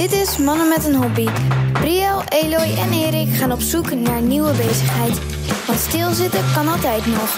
Dit 0.00 0.12
is 0.12 0.38
Mannen 0.38 0.68
met 0.68 0.84
een 0.86 0.94
Hobby. 0.94 1.26
Briel, 1.72 2.22
Eloy 2.28 2.76
en 2.78 2.92
Erik 2.92 3.28
gaan 3.34 3.52
op 3.52 3.60
zoek 3.60 3.94
naar 3.94 4.22
nieuwe 4.22 4.52
bezigheid. 4.52 5.20
Want 5.66 5.78
stilzitten 5.78 6.40
kan 6.54 6.68
altijd 6.68 7.06
nog. 7.06 7.36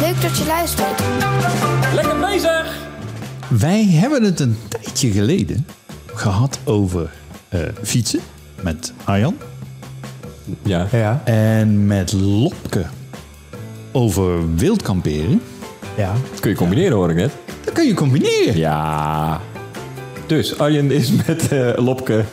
Leuk 0.00 0.22
dat 0.22 0.38
je 0.38 0.44
luistert. 0.46 1.02
Lekker 1.94 2.18
bezig! 2.18 2.76
Wij 3.48 3.84
hebben 3.84 4.22
het 4.22 4.40
een 4.40 4.56
tijdje 4.68 5.10
geleden 5.10 5.66
gehad 6.06 6.58
over 6.64 7.10
eh, 7.48 7.60
fietsen 7.82 8.20
met 8.62 8.92
Arjan. 9.04 9.36
Ja. 10.62 10.86
Ja, 10.90 11.22
En 11.24 11.86
met 11.86 12.12
Lopke 12.12 12.86
over 13.92 14.54
wildkamperen. 14.54 15.42
ja. 15.96 16.14
Dat 16.30 16.40
kun 16.40 16.50
je 16.50 16.56
combineren 16.56 16.96
hoor 16.96 17.10
ik 17.10 17.16
net. 17.16 17.32
Dat 17.64 17.74
kun 17.74 17.86
je 17.86 17.94
combineren. 17.94 18.56
Ja. 18.56 19.40
Dus 20.28 20.58
Arjen 20.58 20.90
is 20.90 21.10
met 21.26 21.48
eh, 21.48 21.70
Lopke. 21.76 22.24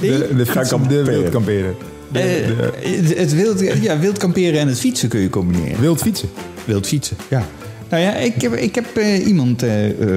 De, 0.00 0.28
de, 0.36 0.46
Gaan 0.46 0.66
kamperen. 0.66 1.04
de 1.04 1.10
wild 1.10 1.28
kamperen. 1.28 1.74
De, 2.12 2.18
Eh, 2.20 2.46
de- 2.46 2.72
het, 2.88 3.18
het 3.18 3.34
wild, 3.34 3.60
ja, 3.82 3.98
wild 3.98 4.18
kamperen 4.18 4.60
en 4.60 4.68
het 4.68 4.78
fietsen 4.78 5.08
kun 5.08 5.20
je 5.20 5.30
combineren. 5.30 5.80
wild 5.80 6.00
fietsen. 6.02 6.28
Wild 6.64 6.86
fietsen, 6.86 7.16
ja. 7.28 7.44
Nou 7.90 8.02
ja, 8.02 8.14
ik 8.14 8.40
heb, 8.42 8.52
ik 8.54 8.74
heb 8.74 8.96
eh, 8.96 9.26
iemand 9.26 9.64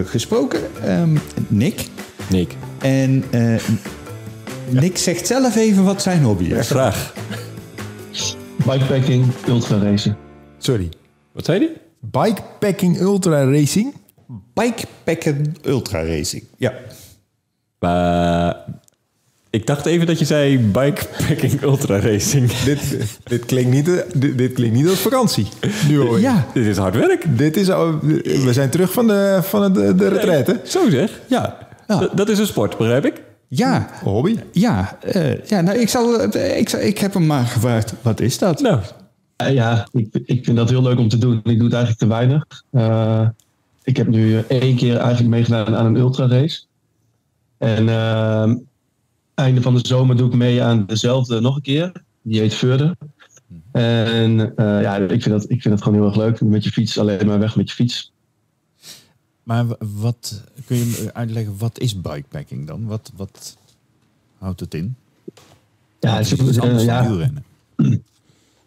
gesproken, 0.06 0.60
ehm, 0.84 1.10
Nick. 1.48 1.86
Nick. 2.30 2.56
En 2.80 3.24
eh, 3.30 3.56
Nick 4.70 4.98
zegt 4.98 5.28
zelf 5.28 5.56
even 5.56 5.84
wat 5.84 6.02
zijn 6.02 6.22
hobby 6.24 6.44
is. 6.44 6.70
Graag. 6.70 7.14
Bikepacking, 8.66 9.26
ultraracen. 9.48 10.18
Sorry. 10.58 10.90
Wat 11.32 11.46
zei 11.46 11.60
hij? 11.60 11.74
Bikepacking 12.00 13.00
Ultra 13.00 13.44
Racing. 13.44 13.94
Bikepacken 14.54 15.56
Ultra 15.66 16.06
Racing. 16.06 16.44
Ja. 16.58 16.74
Eh, 17.80 18.52
ik 19.50 19.68
dacht 19.68 19.86
even 19.86 20.08
dat 20.08 20.20
je 20.20 20.26
zei 20.26 20.60
bikepacking 20.60 21.62
ultra 21.62 22.00
racing. 22.00 22.52
Dit, 22.66 22.80
dit, 23.24 23.46
klinkt 23.46 23.72
niet, 23.72 23.86
dit, 24.14 24.38
dit 24.38 24.54
klinkt 24.54 24.76
niet 24.76 24.88
als 24.88 25.00
vakantie. 25.00 25.48
Nu 25.88 25.98
hoor 26.00 26.16
je. 26.16 26.22
Ja, 26.22 26.46
Dit 26.54 26.66
is 26.66 26.78
hard 26.78 26.96
werk. 26.96 27.38
Dit 27.38 27.58
is, 27.58 27.68
we 27.68 28.50
zijn 28.52 28.70
terug 28.70 28.92
van 28.92 29.08
de, 29.08 29.40
van 29.44 29.74
de, 29.74 29.96
de 29.96 30.08
retraite. 30.08 30.60
Zo 30.64 30.90
zeg. 30.90 31.20
ja, 31.28 31.58
dat 32.16 32.30
is 32.30 32.40
een 32.40 32.46
sport, 32.48 32.78
begrijp 32.78 33.06
ik? 33.06 33.22
Ja, 33.48 33.90
Hobby. 34.04 34.38
ja, 34.52 34.98
eh, 35.02 35.46
ja 35.46 35.62
nou, 35.62 35.78
ik, 35.80 35.90
zal, 35.90 36.24
ik, 36.34 36.70
zal, 36.70 36.80
ik 36.80 36.98
heb 36.98 37.14
hem 37.14 37.26
maar 37.26 37.46
gevraagd, 37.46 37.94
wat 38.02 38.20
is 38.20 38.38
dat? 38.38 38.62
Nou, 38.62 38.80
Eh, 39.36 39.54
ja, 39.54 39.88
ik, 39.92 40.08
ik 40.26 40.46
vind 40.46 40.58
dat 40.58 40.70
heel 40.70 40.82
leuk 40.82 40.98
om 41.00 41.10
te 41.10 41.18
doen. 41.18 41.38
Ik 41.44 41.58
doe 41.58 41.64
het 41.64 41.74
eigenlijk 41.74 41.98
te 41.98 42.08
weinig. 42.08 42.46
Eh, 42.72 43.28
ik 43.90 43.98
heb 43.98 44.08
nu 44.08 44.38
één 44.38 44.76
keer 44.76 44.98
eigenlijk 44.98 45.30
meegedaan 45.30 45.76
aan 45.76 45.86
een 45.86 45.96
ultrarace. 45.96 46.62
En 47.58 47.90
eh, 47.90 48.54
einde 49.34 49.62
van 49.62 49.76
de 49.76 49.88
zomer 49.88 50.18
doe 50.18 50.28
ik 50.28 50.36
mee 50.36 50.64
aan 50.64 50.86
dezelfde 50.86 51.40
nog 51.40 51.56
een 51.56 51.62
keer. 51.62 51.92
Die 52.22 52.40
heet 52.40 52.54
Verder. 52.54 52.96
En 53.72 54.56
eh, 54.56 54.82
ja, 54.82 54.96
ik 54.98 55.22
vind, 55.22 55.42
dat, 55.42 55.44
ik 55.44 55.62
vind 55.62 55.74
dat 55.74 55.84
gewoon 55.84 56.00
heel 56.00 56.08
erg 56.08 56.18
leuk. 56.18 56.42
Met 56.42 56.64
je 56.64 56.72
fiets, 56.72 57.00
alleen 57.00 57.28
maar 57.28 57.40
weg 57.40 57.56
met 57.56 57.70
je 57.70 57.76
fiets. 57.76 58.12
Maar 59.44 59.66
wat, 60.00 60.44
kun 60.66 60.78
je 60.78 60.86
me 60.86 61.14
uitleggen, 61.14 61.58
wat 61.58 61.80
is 61.80 62.02
bikepacking 62.02 62.68
dan? 62.68 62.86
Wat, 62.86 63.12
wat 63.16 63.58
houdt 64.38 64.60
het 64.60 64.74
in? 64.74 64.96
Ja, 66.00 66.16
het 66.18 66.30
het 66.30 66.40
is 66.40 66.46
is, 66.46 66.48
iets 66.48 66.58
eh, 66.58 66.64
anders 66.64 66.84
ja. 66.84 67.04
Het 67.76 68.02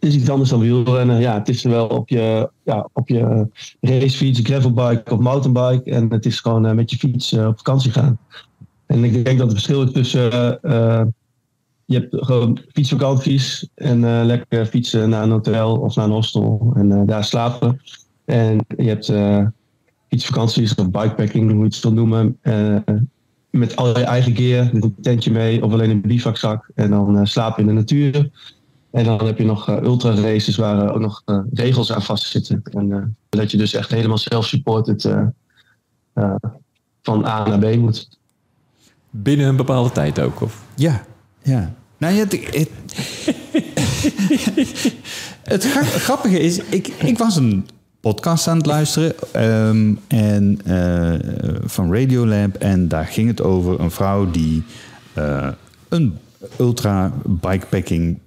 is 0.03 0.15
iets 0.15 0.31
anders 0.31 0.51
dan 0.51 0.61
wielrennen. 0.61 1.21
Ja, 1.21 1.35
het 1.35 1.49
is 1.49 1.63
wel 1.63 1.87
op 1.87 2.09
je, 2.09 2.51
ja, 2.65 2.89
op 2.93 3.09
je 3.09 3.47
racefiets, 3.81 4.41
gravelbike 4.43 5.13
of 5.13 5.19
mountainbike. 5.19 5.91
En 5.91 6.11
het 6.11 6.27
is 6.27 6.41
gewoon 6.41 6.67
eh, 6.67 6.75
met 6.75 6.91
je 6.91 6.97
fiets 6.97 7.33
eh, 7.33 7.47
op 7.47 7.57
vakantie 7.57 7.91
gaan. 7.91 8.19
En 8.87 9.05
ik 9.05 9.25
denk 9.25 9.39
dat 9.39 9.47
het 9.47 9.57
verschil 9.57 9.83
is 9.83 9.93
tussen... 9.93 10.63
eh, 10.63 11.03
je 11.85 11.99
hebt 11.99 12.27
gewoon 12.27 12.59
fietsvakanties 12.73 13.69
en 13.75 14.27
lekker 14.27 14.67
fietsen 14.67 15.09
naar 15.09 15.23
een 15.23 15.31
hotel 15.31 15.77
of 15.77 15.97
naar 15.97 16.05
een 16.05 16.11
hostel 16.11 16.73
en 16.77 17.07
daar 17.07 17.25
slapen. 17.25 17.81
En 18.25 18.59
je 18.77 18.89
hebt 18.89 19.13
fietsvakanties 20.09 20.75
of 20.75 20.91
bikepacking, 20.91 21.51
hoe 21.51 21.59
je 21.59 21.65
het 21.65 21.81
wil 21.81 21.93
noemen. 21.93 22.39
met 23.51 23.77
al 23.77 23.99
je 23.99 24.05
eigen 24.05 24.37
gear, 24.37 24.71
met 24.73 24.85
een 24.85 24.95
tentje 25.01 25.31
mee 25.31 25.65
of 25.65 25.73
alleen 25.73 25.91
een 25.91 26.01
bivakzak. 26.01 26.71
En 26.75 26.91
dan 26.91 27.27
slapen 27.27 27.61
in 27.61 27.67
de 27.67 27.73
natuur. 27.73 28.31
En 28.93 29.05
dan 29.05 29.27
heb 29.27 29.39
je 29.39 29.45
nog 29.45 29.69
eh, 29.69 29.83
ultra 29.83 30.15
races 30.15 30.57
waar 30.57 30.87
eh, 30.87 30.95
ook 30.95 31.01
nog 31.01 31.23
eh, 31.25 31.39
regels 31.53 31.93
aan 31.93 32.03
vastzitten. 32.03 32.63
En 32.71 32.93
eh, 32.93 32.99
dat 33.29 33.51
je 33.51 33.57
dus 33.57 33.75
echt 33.75 33.91
helemaal 33.91 34.19
self-supported 34.19 35.05
eh, 35.05 35.23
eh, 36.13 36.35
van 37.03 37.25
A 37.27 37.47
naar 37.49 37.59
B 37.59 37.77
moet. 37.77 38.09
binnen 39.11 39.47
een 39.47 39.57
bepaalde 39.57 39.91
tijd 39.93 40.21
ook. 40.21 40.41
Of? 40.41 40.63
Ja, 40.77 41.05
ja. 41.43 41.73
Nou 41.99 42.15
ja, 42.15 42.21
het, 42.21 42.33
het, 42.55 42.69
het 45.43 45.65
gra- 45.65 45.83
grappige 45.83 46.39
is, 46.41 46.59
ik, 46.59 46.87
ik 46.89 47.19
was 47.19 47.37
een 47.37 47.67
podcast 48.01 48.49
aan 48.49 48.57
het 48.57 48.67
luisteren 48.67 49.15
ehm, 49.33 49.95
en, 50.09 50.61
eh, 50.65 51.15
van 51.65 51.95
Radiolab 51.95 52.55
en 52.57 52.89
daar 52.89 53.05
ging 53.07 53.29
het 53.29 53.43
over 53.43 53.81
een 53.81 53.91
vrouw 53.91 54.31
die 54.31 54.63
eh, 55.13 55.49
een 55.89 56.19
ultra 56.59 57.13
bikepacking 57.25 58.19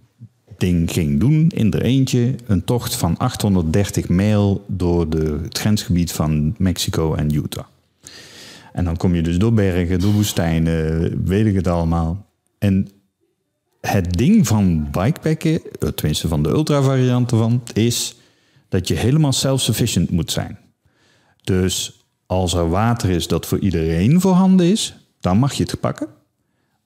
ging 0.86 1.20
doen 1.20 1.50
in 1.50 1.74
er 1.74 1.82
eentje. 1.82 2.36
Een 2.46 2.64
tocht 2.64 2.96
van 2.96 3.18
830 3.18 4.10
mijl 4.10 4.66
door 4.68 5.10
de, 5.10 5.40
het 5.44 5.58
grensgebied 5.58 6.12
van 6.12 6.56
Mexico 6.58 7.14
en 7.14 7.36
Utah. 7.36 7.66
En 8.74 8.86
dan 8.86 8.98
kom 8.98 9.16
je 9.16 9.22
dus 9.22 9.38
door 9.38 9.54
bergen, 9.54 10.00
door 10.00 10.14
woestijnen, 10.14 11.26
weet 11.26 11.46
ik 11.46 11.56
het 11.56 11.68
allemaal. 11.68 12.26
En 12.58 12.88
het 13.82 14.18
ding 14.18 14.48
van 14.48 14.88
bikepacken, 14.92 15.62
eh, 15.80 15.90
tenminste 15.90 16.28
van 16.28 16.44
de 16.44 16.50
ultra 16.50 16.82
variant 16.82 17.32
ervan, 17.32 17.64
is 17.74 18.16
dat 18.70 18.88
je 18.88 18.94
helemaal 18.94 19.34
self-sufficient 19.34 20.10
moet 20.10 20.32
zijn. 20.32 20.58
Dus 21.44 22.06
als 22.26 22.54
er 22.54 22.70
water 22.70 23.10
is 23.10 23.28
dat 23.28 23.46
voor 23.46 23.60
iedereen 23.60 24.22
voorhanden 24.22 24.66
is, 24.66 24.96
dan 25.20 25.38
mag 25.38 25.54
je 25.54 25.64
het 25.64 25.80
pakken. 25.80 26.08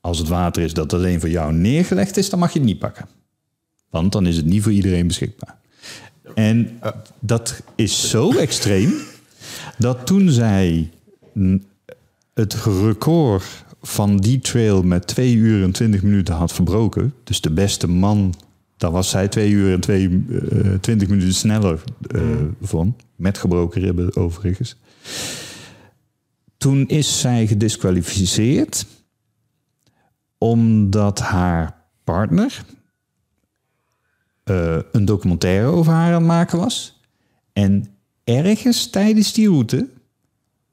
Als 0.02 0.18
het 0.18 0.28
water 0.28 0.64
is 0.64 0.74
dat 0.74 0.94
alleen 0.94 1.20
voor 1.20 1.30
jou 1.30 1.54
neergelegd 1.54 2.18
is, 2.18 2.30
dan 2.30 2.40
mag 2.40 2.54
je 2.54 2.60
het 2.60 2.68
niet 2.68 2.80
pakken. 2.80 3.08
Want 3.90 4.12
dan 4.12 4.26
is 4.26 4.36
het 4.36 4.46
niet 4.46 4.64
voor 4.64 4.72
iedereen 4.72 5.08
beschikbaar. 5.08 5.58
En 6.36 6.80
dat 7.20 7.62
is 7.76 8.10
zo 8.10 8.32
extreem 8.32 8.94
dat 9.78 10.06
toen 10.06 10.30
zij 10.30 10.90
het 12.34 12.54
record 12.64 13.44
van 13.82 14.18
die 14.18 14.40
trail 14.40 14.84
met 14.84 15.08
2 15.08 15.34
uur 15.34 15.64
en 15.64 15.72
20 15.72 16.04
minuten 16.04 16.36
had 16.36 16.52
verbroken, 16.52 17.14
dus 17.24 17.42
de 17.42 17.52
beste 17.52 17.88
man, 17.88 18.34
daar 18.78 18.92
was 18.92 19.10
zij 19.10 19.28
2 19.28 19.50
uur 19.52 19.74
en 19.74 19.80
2, 19.80 20.26
eh, 20.52 20.74
20 20.82 21.08
minuten 21.08 21.34
sneller 21.34 21.84
eh, 22.12 22.22
van, 22.62 22.96
met 23.16 23.38
gebroken 23.38 23.82
ribben 23.82 24.16
overigens. 24.16 24.76
Toen 26.58 26.88
is 26.88 27.20
zij 27.20 27.48
gedisqualificeerd 27.48 28.86
omdat 30.38 31.20
haar 31.20 31.76
partner 32.04 32.64
eh, 34.50 34.78
een 34.92 35.06
documentaire 35.06 35.68
over 35.68 35.94
haar 35.94 36.08
aan 36.08 36.14
het 36.14 36.24
maken 36.24 36.60
was. 36.60 37.00
En 37.54 37.88
ergens 38.24 38.90
tijdens 38.90 39.34
die 39.34 39.50
route 39.50 39.88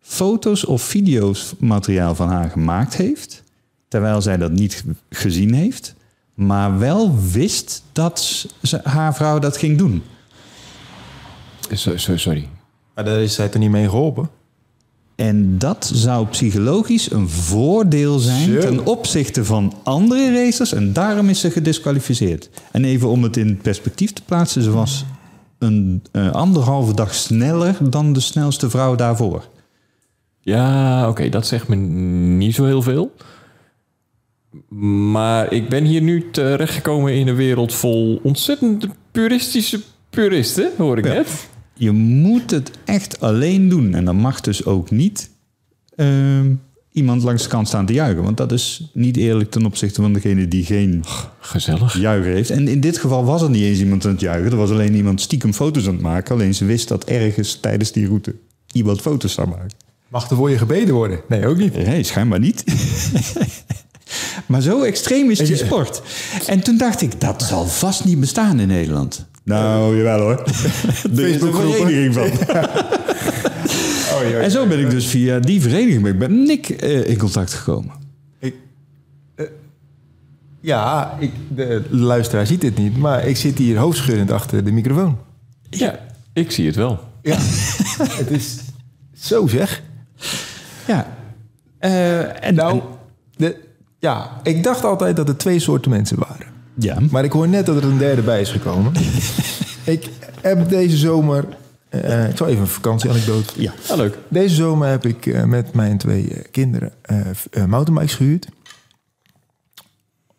foto's 0.01 0.65
of 0.65 0.83
video's 0.83 1.55
materiaal 1.59 2.15
van 2.15 2.29
haar 2.29 2.51
gemaakt 2.51 2.97
heeft. 2.97 3.43
Terwijl 3.89 4.23
zij 4.23 4.37
dat 4.37 4.53
niet 4.53 4.85
gezien 5.11 5.55
heeft. 5.55 5.95
Maar 6.35 6.79
wel 6.79 7.21
wist 7.33 7.83
dat 7.93 8.21
ze, 8.63 8.81
haar 8.83 9.15
vrouw 9.15 9.39
dat 9.39 9.57
ging 9.57 9.79
doen. 9.79 10.03
So- 11.73 11.97
sorry. 11.97 12.49
Maar 12.95 13.05
daar 13.05 13.23
is 13.23 13.35
zij 13.35 13.49
toch 13.49 13.61
niet 13.61 13.71
mee 13.71 13.89
geholpen? 13.89 14.31
En 15.17 15.59
dat 15.59 15.91
zou 15.95 16.27
psychologisch 16.27 17.11
een 17.11 17.29
voordeel 17.29 18.19
zijn 18.19 18.53
Zo. 18.53 18.61
ten 18.61 18.87
opzichte 18.87 19.45
van 19.45 19.75
andere 19.83 20.33
racers. 20.33 20.73
En 20.73 20.93
daarom 20.93 21.29
is 21.29 21.41
ze 21.41 21.51
gedisqualificeerd. 21.51 22.51
En 22.73 22.85
even 22.85 23.09
om 23.09 23.23
het 23.23 23.37
in 23.37 23.57
perspectief 23.57 24.13
te 24.13 24.23
plaatsen. 24.23 24.63
Ze 24.63 24.71
was 24.71 25.05
een 25.59 26.03
eh, 26.13 26.31
anderhalve 26.31 26.95
dag 26.95 27.15
sneller 27.15 27.77
dan 27.91 28.13
de 28.13 28.21
snelste 28.21 28.71
vrouw 28.71 28.95
daarvoor. 28.95 29.49
Ja, 30.41 31.09
oké, 31.09 31.29
dat 31.29 31.47
zegt 31.47 31.69
me 31.69 31.77
niet 31.77 32.55
zo 32.55 32.65
heel 32.65 32.83
veel. 32.83 33.13
Maar 35.11 35.53
ik 35.53 35.69
ben 35.69 35.85
hier 35.85 36.03
nu 36.03 36.31
terechtgekomen 36.31 37.15
in 37.15 37.29
een 37.29 37.37
wereld 37.37 37.75
vol 37.75 38.21
ontzettend 38.23 38.87
puristische 39.11 39.81
puristen, 40.11 40.71
hoor 40.77 40.99
ik 40.99 41.05
net. 41.05 41.49
Je 41.79 41.91
moet 41.93 42.51
het 42.51 42.71
echt 42.85 43.21
alleen 43.21 43.69
doen. 43.69 43.95
En 43.95 44.05
dan 44.05 44.17
mag 44.17 44.41
dus 44.41 44.65
ook 44.65 44.91
niet 44.91 45.31
ehm, 45.97 46.55
iemand 46.93 47.23
langs 47.23 47.43
de 47.43 47.49
kant 47.49 47.69
staan 47.69 47.87
te 47.87 47.93
juichen. 47.93 48.23
Want 48.23 48.37
dat 48.37 48.53
is 48.53 48.91
niet 48.93 49.17
eerlijk 49.17 49.51
ten 49.51 49.67
opzichte 49.67 50.01
van 50.03 50.13
degene 50.13 50.49
die 50.49 50.65
geen 50.65 51.05
Gezellig. 51.41 51.99
juicher 51.99 52.33
heeft. 52.33 52.51
En 52.51 52.69
in 52.69 52.81
dit 52.81 52.99
geval 52.99 53.25
was 53.25 53.43
er 53.43 53.51
niet 53.51 53.63
eens 53.63 53.79
iemand 53.79 54.05
aan 54.05 54.11
het 54.11 54.21
juichen. 54.21 54.51
Er 54.51 54.57
was 54.57 54.71
alleen 54.71 54.95
iemand 54.95 55.21
stiekem 55.21 55.53
foto's 55.53 55.87
aan 55.87 55.93
het 55.93 56.03
maken. 56.03 56.35
Alleen 56.35 56.55
ze 56.55 56.65
wist 56.65 56.89
dat 56.89 57.05
ergens 57.05 57.61
tijdens 57.61 57.93
die 57.93 58.07
route 58.07 58.35
iemand 58.73 59.01
foto's 59.01 59.33
zou 59.33 59.49
maken. 59.49 59.71
Mag 60.09 60.31
er 60.31 60.37
voor 60.37 60.51
je 60.51 60.59
gebeden 60.59 60.95
worden? 60.95 61.21
Nee, 61.29 61.47
ook 61.47 61.57
niet. 61.57 61.75
Nee, 61.75 62.03
schijnbaar 62.03 62.41
niet. 62.41 62.65
Maar 64.47 64.61
zo 64.61 64.83
extreem 64.83 65.31
is 65.31 65.39
die 65.49 65.57
sport. 65.57 66.03
En 66.47 66.61
toen 66.63 66.77
dacht 66.77 67.03
ik, 67.03 67.21
dat 67.21 67.43
zal 67.43 67.67
vast 67.67 68.05
niet 68.05 68.21
bestaan 68.21 68.61
in 68.61 68.69
Nederland. 68.69 69.27
Nou, 69.47 69.97
jawel 69.97 70.21
hoor. 70.21 70.43
Er 70.43 70.49
is 70.49 71.05
een 71.05 71.17
Facebookgroepen. 71.17 71.73
vereniging 71.87 72.15
van. 72.15 72.31
En 74.43 74.51
zo 74.51 74.67
ben 74.67 74.79
ik 74.79 74.91
dus 74.91 75.07
via 75.07 75.39
die 75.39 75.61
vereniging 75.61 76.03
ben 76.03 76.13
ik 76.13 76.19
met 76.19 76.31
Nick 76.31 76.69
eh, 76.69 77.07
in 77.09 77.19
contact 77.19 77.55
gekomen. 77.55 77.95
Ik, 78.39 78.55
eh, 79.35 79.47
ja, 80.61 81.17
ik, 81.19 81.31
de 81.49 81.83
luisteraar 81.91 82.47
ziet 82.47 82.63
het 82.63 82.77
niet, 82.77 82.97
maar 82.97 83.27
ik 83.27 83.37
zit 83.37 83.59
hier 83.59 83.77
hoofdschuddend 83.79 84.31
achter 84.31 84.65
de 84.65 84.73
microfoon. 84.73 85.19
Ja, 85.71 85.99
ik 86.33 86.51
zie 86.51 86.67
het 86.67 86.77
wel. 86.77 87.01
Ja, 87.23 87.37
het 88.23 88.31
is 88.31 88.57
zo 89.17 89.47
zeg. 89.47 89.83
Ja. 90.87 91.17
Eh, 91.79 92.45
en, 92.45 92.55
Nou, 92.55 92.73
en- 92.73 92.83
de, 93.37 93.57
ja, 93.99 94.41
ik 94.43 94.63
dacht 94.63 94.85
altijd 94.85 95.17
dat 95.17 95.29
er 95.29 95.37
twee 95.37 95.59
soorten 95.59 95.91
mensen 95.91 96.19
waren. 96.19 96.47
Ja. 96.79 96.99
Maar 97.11 97.25
ik 97.25 97.33
hoor 97.33 97.49
net 97.49 97.67
dat 97.67 97.77
er 97.77 97.85
een 97.85 97.99
derde 97.99 98.23
bij 98.23 98.41
is 98.41 98.51
gekomen. 98.51 98.93
ik 99.85 100.09
heb 100.41 100.69
deze 100.69 100.97
zomer... 100.97 101.45
eh, 101.89 102.29
ik 102.29 102.37
zal 102.37 102.47
even 102.47 102.61
een 102.61 102.67
vakantieanekdote 102.69 103.53
ja. 103.63 103.73
Ah, 103.91 103.97
leuk. 103.97 104.19
Deze 104.29 104.55
zomer 104.55 104.89
heb 104.89 105.07
ik 105.07 105.27
eh, 105.27 105.45
met 105.45 105.73
mijn 105.75 105.99
twee 105.99 106.29
eh, 106.35 106.45
kinderen 106.51 106.93
eh, 107.03 107.65
mountainbikes 107.65 108.15
gehuurd. 108.15 108.47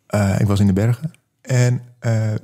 Eh, 0.06 0.36
ik 0.40 0.46
was 0.46 0.60
in 0.60 0.66
de 0.66 0.72
bergen. 0.72 1.10
En 1.40 1.82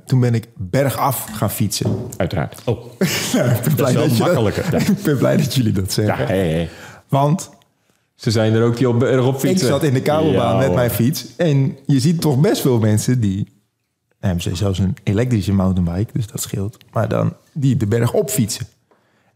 toen 0.05 0.19
ben 0.19 0.33
ik 0.33 0.47
bergaf 0.57 1.25
gaan 1.33 1.51
fietsen. 1.51 1.91
Uiteraard. 2.17 2.61
Oh, 2.65 2.85
Nou, 3.33 3.49
ik 3.49 3.61
ben 3.61 3.75
blij 3.75 3.93
wel 3.93 4.07
je 4.09 4.17
makkelijker, 4.19 4.65
ja. 4.71 4.77
ik 4.97 5.03
ben 5.03 5.17
blij 5.17 5.37
dat 5.37 5.53
jullie 5.55 5.71
dat 5.71 5.85
Ja, 5.95 6.03
zeggen. 6.05 6.27
hé, 6.27 6.51
hé. 6.51 6.69
Want 7.09 7.49
Ze 8.15 8.31
zijn 8.31 8.53
er 8.53 8.63
ook 8.63 8.77
die 8.77 8.89
op, 8.89 9.01
erop 9.01 9.33
ik 9.33 9.39
fietsen. 9.39 9.67
zat 9.67 9.83
in 9.83 9.93
de 9.93 10.01
kabelbaan 10.01 10.53
Ja, 10.53 10.59
met 10.59 10.73
mijn 10.73 10.89
fiets. 10.89 11.25
En 11.37 11.77
je 11.85 11.99
ziet 11.99 12.21
toch 12.21 12.39
best 12.39 12.61
veel 12.61 12.79
mensen 12.79 13.19
die... 13.19 13.53
Hebben 14.25 14.43
ze 14.43 14.55
zelfs 14.55 14.79
een 14.79 14.97
elektrische 15.03 15.53
mountainbike, 15.53 16.11
dus 16.13 16.27
dat 16.27 16.41
scheelt. 16.41 16.77
Maar 16.91 17.09
dan 17.09 17.33
die 17.51 17.77
de 17.77 17.87
berg 17.87 18.13
op 18.13 18.29
fietsen. 18.29 18.67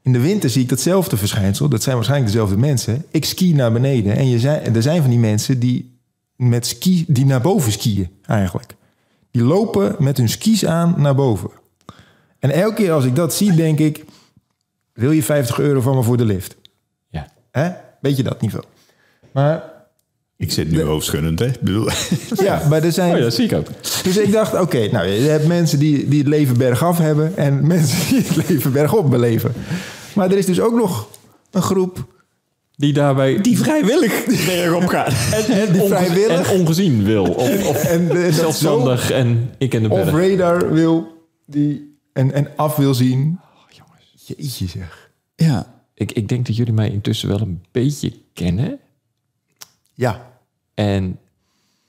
In 0.01 0.13
de 0.13 0.19
winter 0.19 0.49
zie 0.49 0.61
ik 0.61 0.69
datzelfde 0.69 1.17
verschijnsel. 1.17 1.69
Dat 1.69 1.83
zijn 1.83 1.95
waarschijnlijk 1.95 2.31
dezelfde 2.31 2.57
mensen. 2.57 3.05
Ik 3.11 3.25
ski 3.25 3.53
naar 3.53 3.71
beneden. 3.71 4.15
En 4.15 4.27
je 4.27 4.39
zijn, 4.39 4.75
er 4.75 4.81
zijn 4.81 5.01
van 5.01 5.09
die 5.09 5.19
mensen 5.19 5.59
die, 5.59 5.99
met 6.35 6.65
ski, 6.65 7.05
die 7.07 7.25
naar 7.25 7.41
boven 7.41 7.71
skiën, 7.71 8.09
eigenlijk. 8.25 8.75
Die 9.31 9.43
lopen 9.43 9.95
met 9.99 10.17
hun 10.17 10.29
skis 10.29 10.65
aan 10.65 10.93
naar 10.97 11.15
boven. 11.15 11.49
En 12.39 12.51
elke 12.51 12.75
keer 12.75 12.91
als 12.91 13.05
ik 13.05 13.15
dat 13.15 13.33
zie, 13.33 13.53
denk 13.53 13.79
ik... 13.79 14.05
Wil 14.93 15.11
je 15.11 15.23
50 15.23 15.59
euro 15.59 15.81
van 15.81 15.95
me 15.95 16.03
voor 16.03 16.17
de 16.17 16.25
lift? 16.25 16.57
Ja. 17.07 17.31
Hè? 17.51 17.71
Beetje 18.01 18.23
dat 18.23 18.41
niveau. 18.41 18.63
Maar 19.31 19.78
ik 20.39 20.51
zit 20.51 20.71
nu 20.71 20.81
hoofdschuddend, 20.81 21.39
hè? 21.39 21.45
Ik 21.45 21.59
bedoel, 21.61 21.89
ja, 22.43 22.67
maar 22.69 22.83
er 22.83 22.91
zijn... 22.91 23.11
Oh 23.11 23.17
ja, 23.17 23.23
dat 23.23 23.33
zie 23.33 23.45
ik 23.45 23.53
ook. 23.53 23.67
Dus 24.03 24.17
ik 24.17 24.31
dacht, 24.31 24.59
oké, 24.59 24.87
nou, 24.91 25.07
je 25.07 25.29
hebt 25.29 25.47
mensen 25.47 25.79
die, 25.79 26.07
die 26.07 26.19
het 26.19 26.27
leven 26.27 26.57
bergaf 26.57 26.97
hebben... 26.97 27.37
en 27.37 27.67
mensen 27.67 28.07
die 28.09 28.23
het 28.27 28.47
leven 28.49 28.71
bergop 28.71 29.09
beleven. 29.09 29.53
Maar 30.15 30.31
er 30.31 30.37
is 30.37 30.45
dus 30.45 30.59
ook 30.61 30.73
nog 30.73 31.07
een 31.51 31.61
groep... 31.61 32.17
Die 32.75 32.93
daarbij... 32.93 33.41
die 33.41 33.57
vrijwillig 33.59 34.25
bergop 34.45 34.85
gaat. 34.87 35.13
en, 35.49 35.71
die 35.71 35.81
onge- 35.81 35.95
vrijwillig- 35.95 36.51
en 36.51 36.59
ongezien 36.59 37.03
wil. 37.03 37.23
Of, 37.23 37.67
of 37.67 37.83
en 37.83 38.07
dat 38.07 38.33
zelfstandig 38.33 39.11
en 39.11 39.49
ik 39.57 39.73
en 39.73 39.81
de 39.83 39.87
berg. 39.89 40.07
off-radar 40.13 40.73
wil... 40.73 41.07
Die, 41.45 41.97
en, 42.13 42.31
en 42.33 42.47
af 42.55 42.75
wil 42.75 42.93
zien. 42.93 43.39
Jeetje 44.25 44.67
zeg. 44.67 45.09
Ja. 45.35 45.73
Ik, 45.93 46.11
ik 46.11 46.29
denk 46.29 46.45
dat 46.45 46.55
jullie 46.55 46.73
mij 46.73 46.89
intussen 46.89 47.29
wel 47.29 47.39
een 47.41 47.61
beetje 47.71 48.13
kennen. 48.33 48.79
Ja, 49.99 50.31
En 50.73 51.19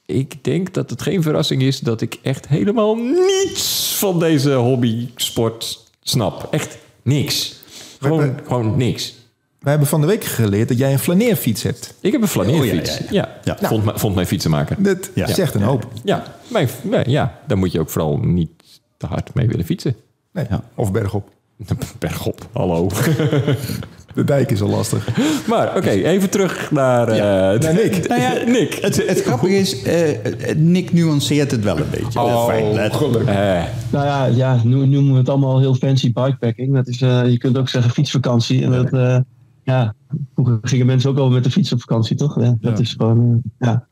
ik 0.06 0.44
denk 0.44 0.74
dat 0.74 0.90
het 0.90 1.02
geen 1.02 1.22
verrassing 1.22 1.62
is 1.62 1.80
dat 1.80 2.00
ik 2.00 2.18
echt 2.22 2.48
helemaal 2.48 2.94
niets 2.96 3.94
van 3.98 4.18
deze 4.18 4.52
hobby-sport 4.52 5.86
snap. 6.02 6.48
Echt 6.50 6.78
niks. 7.02 7.58
Gewoon, 8.00 8.38
gewoon 8.46 8.76
niks. 8.76 9.14
we 9.58 9.68
hebben 9.70 9.88
van 9.88 10.00
de 10.00 10.06
week 10.06 10.24
geleerd 10.24 10.68
dat 10.68 10.78
jij 10.78 10.92
een 10.92 10.98
flaneerfiets 10.98 11.62
hebt. 11.62 11.94
Ik 12.00 12.12
heb 12.12 12.22
een 12.22 12.28
flaneerfiets. 12.28 13.00
Oh, 13.00 13.10
ja, 13.10 13.10
ja, 13.10 13.38
ja, 13.44 13.56
ja. 13.60 13.68
Vond, 13.68 13.84
mij- 13.84 13.98
vond 13.98 14.14
mijn 14.14 14.26
fietsenmaker. 14.26 14.82
Dat 14.82 15.10
Ja. 15.14 15.26
zegt 15.34 15.54
een 15.54 15.62
hoop. 15.62 15.86
Ja, 16.04 16.24
mijn, 16.48 16.68
nee, 16.82 17.04
ja, 17.10 17.38
daar 17.46 17.58
moet 17.58 17.72
je 17.72 17.80
ook 17.80 17.90
vooral 17.90 18.18
niet 18.18 18.50
te 18.96 19.06
hard 19.06 19.34
mee 19.34 19.46
willen 19.48 19.64
fietsen. 19.64 19.96
Nee, 20.32 20.46
Ja. 20.50 20.62
Of 20.74 20.92
bergop. 20.92 21.28
Bergop, 21.98 22.48
hallo. 22.52 22.88
De 24.20 24.26
dijk 24.26 24.50
is 24.50 24.62
al 24.62 24.69
lastig. 24.69 25.08
maar 25.49 25.76
oké, 25.76 25.88
even 25.90 26.31
terug 26.31 26.70
naar, 26.70 27.08
eh 27.08 27.61
naar 27.61 27.75
Nick. 27.75 28.08
Nou 28.08 28.20
ja, 28.26 28.32
Nick. 28.46 28.75
Het, 28.75 29.06
het 29.06 29.22
grappige 29.22 29.56
is, 29.56 29.82
eh, 29.82 30.56
Nick 30.56 30.93
nuanceert 30.93 31.50
het 31.50 31.62
wel 31.64 31.76
een 31.76 31.90
beetje. 31.90 32.20
Oh, 32.20 32.46
Fijn, 32.46 32.93
gelukkig. 32.93 33.26
Eh, 33.34 33.62
Nou 33.90 34.06
ja, 34.06 34.25
ja 34.26 34.61
nu 34.64 34.76
nu 34.76 34.87
noemen 34.87 35.12
we 35.12 35.19
het 35.19 35.28
allemaal 35.28 35.58
heel 35.58 35.75
fancy 35.75 36.12
bikepacking. 36.12 36.75
Dat 36.75 36.88
is, 36.88 37.00
eh, 37.02 37.31
je 37.31 37.38
kunt 37.38 37.58
ook 37.58 37.69
zeggen 37.69 37.93
fietsvakantie. 37.93 38.64
En 38.64 38.70
dat, 38.70 38.93
eh, 38.93 39.19
ja, 39.62 39.94
vroeger 40.34 40.58
gingen 40.62 40.87
mensen 40.87 41.11
ook 41.11 41.19
al 41.19 41.31
met 41.31 41.44
de 41.44 41.50
fiets 41.50 41.72
op 41.72 41.81
vakantie, 41.81 42.17
toch? 42.17 42.40
Ja, 42.40 42.56
dat 42.61 42.76
Ja. 42.76 42.82
is 42.84 42.94
gewoon, 42.99 43.43
ja. 43.58 43.87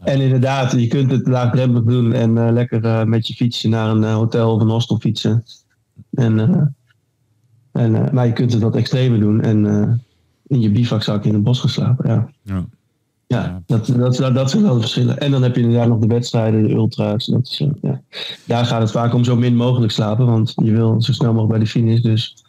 En 0.00 0.20
inderdaad, 0.20 0.72
je 0.72 0.86
kunt 0.86 1.10
het 1.10 1.26
laagdrempelig 1.26 1.84
doen 1.84 2.12
en 2.12 2.38
eh, 2.38 2.52
lekker 2.52 3.08
met 3.08 3.26
je 3.28 3.34
fietsje 3.34 3.68
naar 3.68 3.88
een 3.90 4.04
hotel 4.04 4.52
of 4.54 4.60
een 4.60 4.68
hostel 4.70 4.98
fietsen. 4.98 5.44
En, 6.14 6.38
eh, 6.38 6.62
en, 7.76 7.94
eh, 8.06 8.12
maar 8.12 8.26
je 8.26 8.32
kunt 8.32 8.52
het 8.52 8.62
wat 8.62 8.76
extremer 8.76 9.20
doen 9.20 9.40
en 9.40 9.66
eh, 9.66 9.92
in 10.46 10.60
je 10.60 10.70
bivakzak 10.70 11.24
in 11.24 11.34
het 11.34 11.42
bos 11.42 11.60
gaan 11.60 11.70
slapen. 11.70 12.08
Ja, 12.08 12.28
Ja. 12.42 12.64
ja 13.26 13.62
dat, 13.66 13.86
dat, 13.86 14.16
dat, 14.16 14.34
dat 14.34 14.50
zijn 14.50 14.62
wel 14.62 14.74
de 14.74 14.80
verschillen. 14.80 15.18
En 15.18 15.30
dan 15.30 15.42
heb 15.42 15.54
je 15.56 15.60
inderdaad 15.62 15.88
nog 15.88 15.98
de 15.98 16.06
wedstrijden, 16.06 16.62
de 16.62 16.70
ultra's. 16.74 17.26
Dat 17.26 17.46
is, 17.46 17.60
eh, 17.60 17.68
ja. 17.82 18.00
Daar 18.44 18.64
gaat 18.64 18.80
het 18.80 18.90
vaak 18.90 19.14
om 19.14 19.24
zo 19.24 19.36
min 19.36 19.56
mogelijk 19.56 19.92
slapen, 19.92 20.26
want 20.26 20.52
je 20.56 20.70
wil 20.70 21.02
zo 21.02 21.12
snel 21.12 21.32
mogelijk 21.32 21.52
bij 21.52 21.64
de 21.64 21.70
finish. 21.70 22.00
Dus 22.00 22.44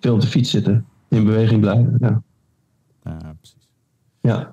veel 0.00 0.14
op 0.14 0.20
de 0.20 0.26
fiets 0.26 0.50
zitten, 0.50 0.86
in 1.08 1.24
beweging 1.24 1.60
blijven. 1.60 1.96
Ja. 2.00 2.22
Ja, 3.04 3.34
precies. 3.40 3.68
Ja. 4.20 4.50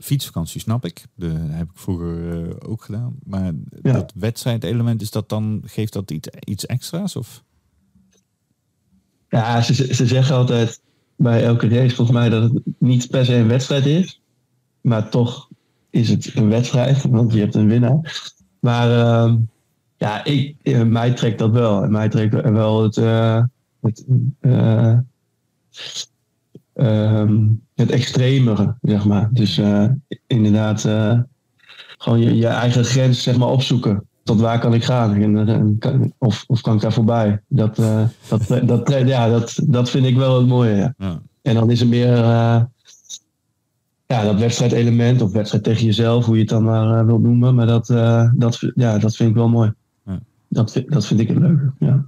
Fietsvakantie 0.00 0.60
snap 0.60 0.84
ik. 0.84 1.04
De 1.14 1.28
heb 1.34 1.70
ik 1.70 1.78
vroeger 1.78 2.68
ook 2.68 2.82
gedaan. 2.82 3.14
Maar 3.24 3.52
Ja. 3.82 3.92
dat 3.92 4.12
wedstrijdelement, 4.14 5.02
is 5.02 5.10
dat 5.10 5.28
dan, 5.28 5.62
geeft 5.64 5.92
dat 5.92 6.10
iets, 6.10 6.28
iets 6.44 6.66
extra's? 6.66 7.16
Of? 7.16 7.42
Ja, 9.30 9.62
ze, 9.62 9.94
ze 9.94 10.06
zeggen 10.06 10.36
altijd 10.36 10.80
bij 11.16 11.44
elke 11.44 11.68
race 11.68 11.94
volgens 11.94 12.18
mij 12.18 12.28
dat 12.28 12.42
het 12.42 12.62
niet 12.78 13.10
per 13.10 13.24
se 13.24 13.34
een 13.34 13.48
wedstrijd 13.48 13.86
is. 13.86 14.20
Maar 14.80 15.08
toch 15.08 15.48
is 15.90 16.08
het 16.08 16.30
een 16.34 16.48
wedstrijd, 16.48 17.02
want 17.02 17.32
je 17.32 17.40
hebt 17.40 17.54
een 17.54 17.68
winnaar. 17.68 18.22
Maar 18.60 18.90
ehm, 18.90 19.36
ja, 19.96 20.24
ik, 20.24 20.56
eh, 20.62 20.82
mij 20.82 21.12
trekt 21.12 21.38
dat 21.38 21.50
wel. 21.50 21.88
Mij 21.88 22.08
trekt 22.08 22.50
wel 22.50 22.82
het, 22.82 22.96
eh, 22.96 23.42
het, 23.80 24.06
ehm, 26.72 27.48
het 27.74 27.90
extremere, 27.90 28.76
zeg 28.82 29.04
maar. 29.04 29.28
Dus 29.32 29.60
inderdaad, 30.26 30.80
gewoon 31.98 32.20
je, 32.20 32.36
je 32.36 32.46
eigen 32.46 32.84
grens 32.84 33.22
zeg 33.22 33.36
maar, 33.36 33.48
opzoeken. 33.48 34.08
Tot 34.30 34.40
waar 34.40 34.58
kan 34.58 34.74
ik 34.74 34.84
gaan? 34.84 35.14
En, 35.14 35.48
eh, 35.48 35.54
en 35.54 35.76
kan- 35.78 36.12
of, 36.18 36.44
of 36.46 36.60
kan 36.60 36.74
ik 36.74 36.80
daar 36.80 36.92
voorbij? 36.92 37.40
Dat, 37.48 37.78
eh, 37.78 38.02
dat, 38.28 38.86
dat, 38.86 39.08
ja, 39.08 39.28
dat, 39.28 39.60
dat 39.66 39.90
vind 39.90 40.06
ik 40.06 40.16
wel 40.16 40.38
het 40.38 40.46
mooie. 40.46 40.74
Ja. 40.76 40.94
Ja. 40.98 41.20
En 41.42 41.54
dan 41.54 41.70
is 41.70 41.80
er 41.80 41.86
meer 41.86 42.14
eh, 42.14 42.60
ja, 44.06 44.24
dat 44.24 44.38
wedstrijdelement 44.38 45.22
of 45.22 45.32
wedstrijd 45.32 45.64
tegen 45.64 45.84
jezelf, 45.84 46.24
hoe 46.24 46.34
je 46.34 46.40
het 46.40 46.50
dan 46.50 46.64
maar 46.64 46.98
eh, 46.98 47.04
wilt 47.04 47.22
noemen. 47.22 47.54
Maar 47.54 47.66
dat, 47.66 47.86
dat, 48.34 48.70
ja, 48.74 48.98
dat 48.98 49.16
vind 49.16 49.30
ik 49.30 49.34
wel 49.34 49.48
mooi. 49.48 49.72
Ja. 50.06 50.20
Dat, 50.48 50.72
vind, 50.72 50.92
dat 50.92 51.06
vind 51.06 51.20
ik 51.20 51.28
het 51.28 51.38
leuke. 51.38 51.72
Ja. 51.78 52.04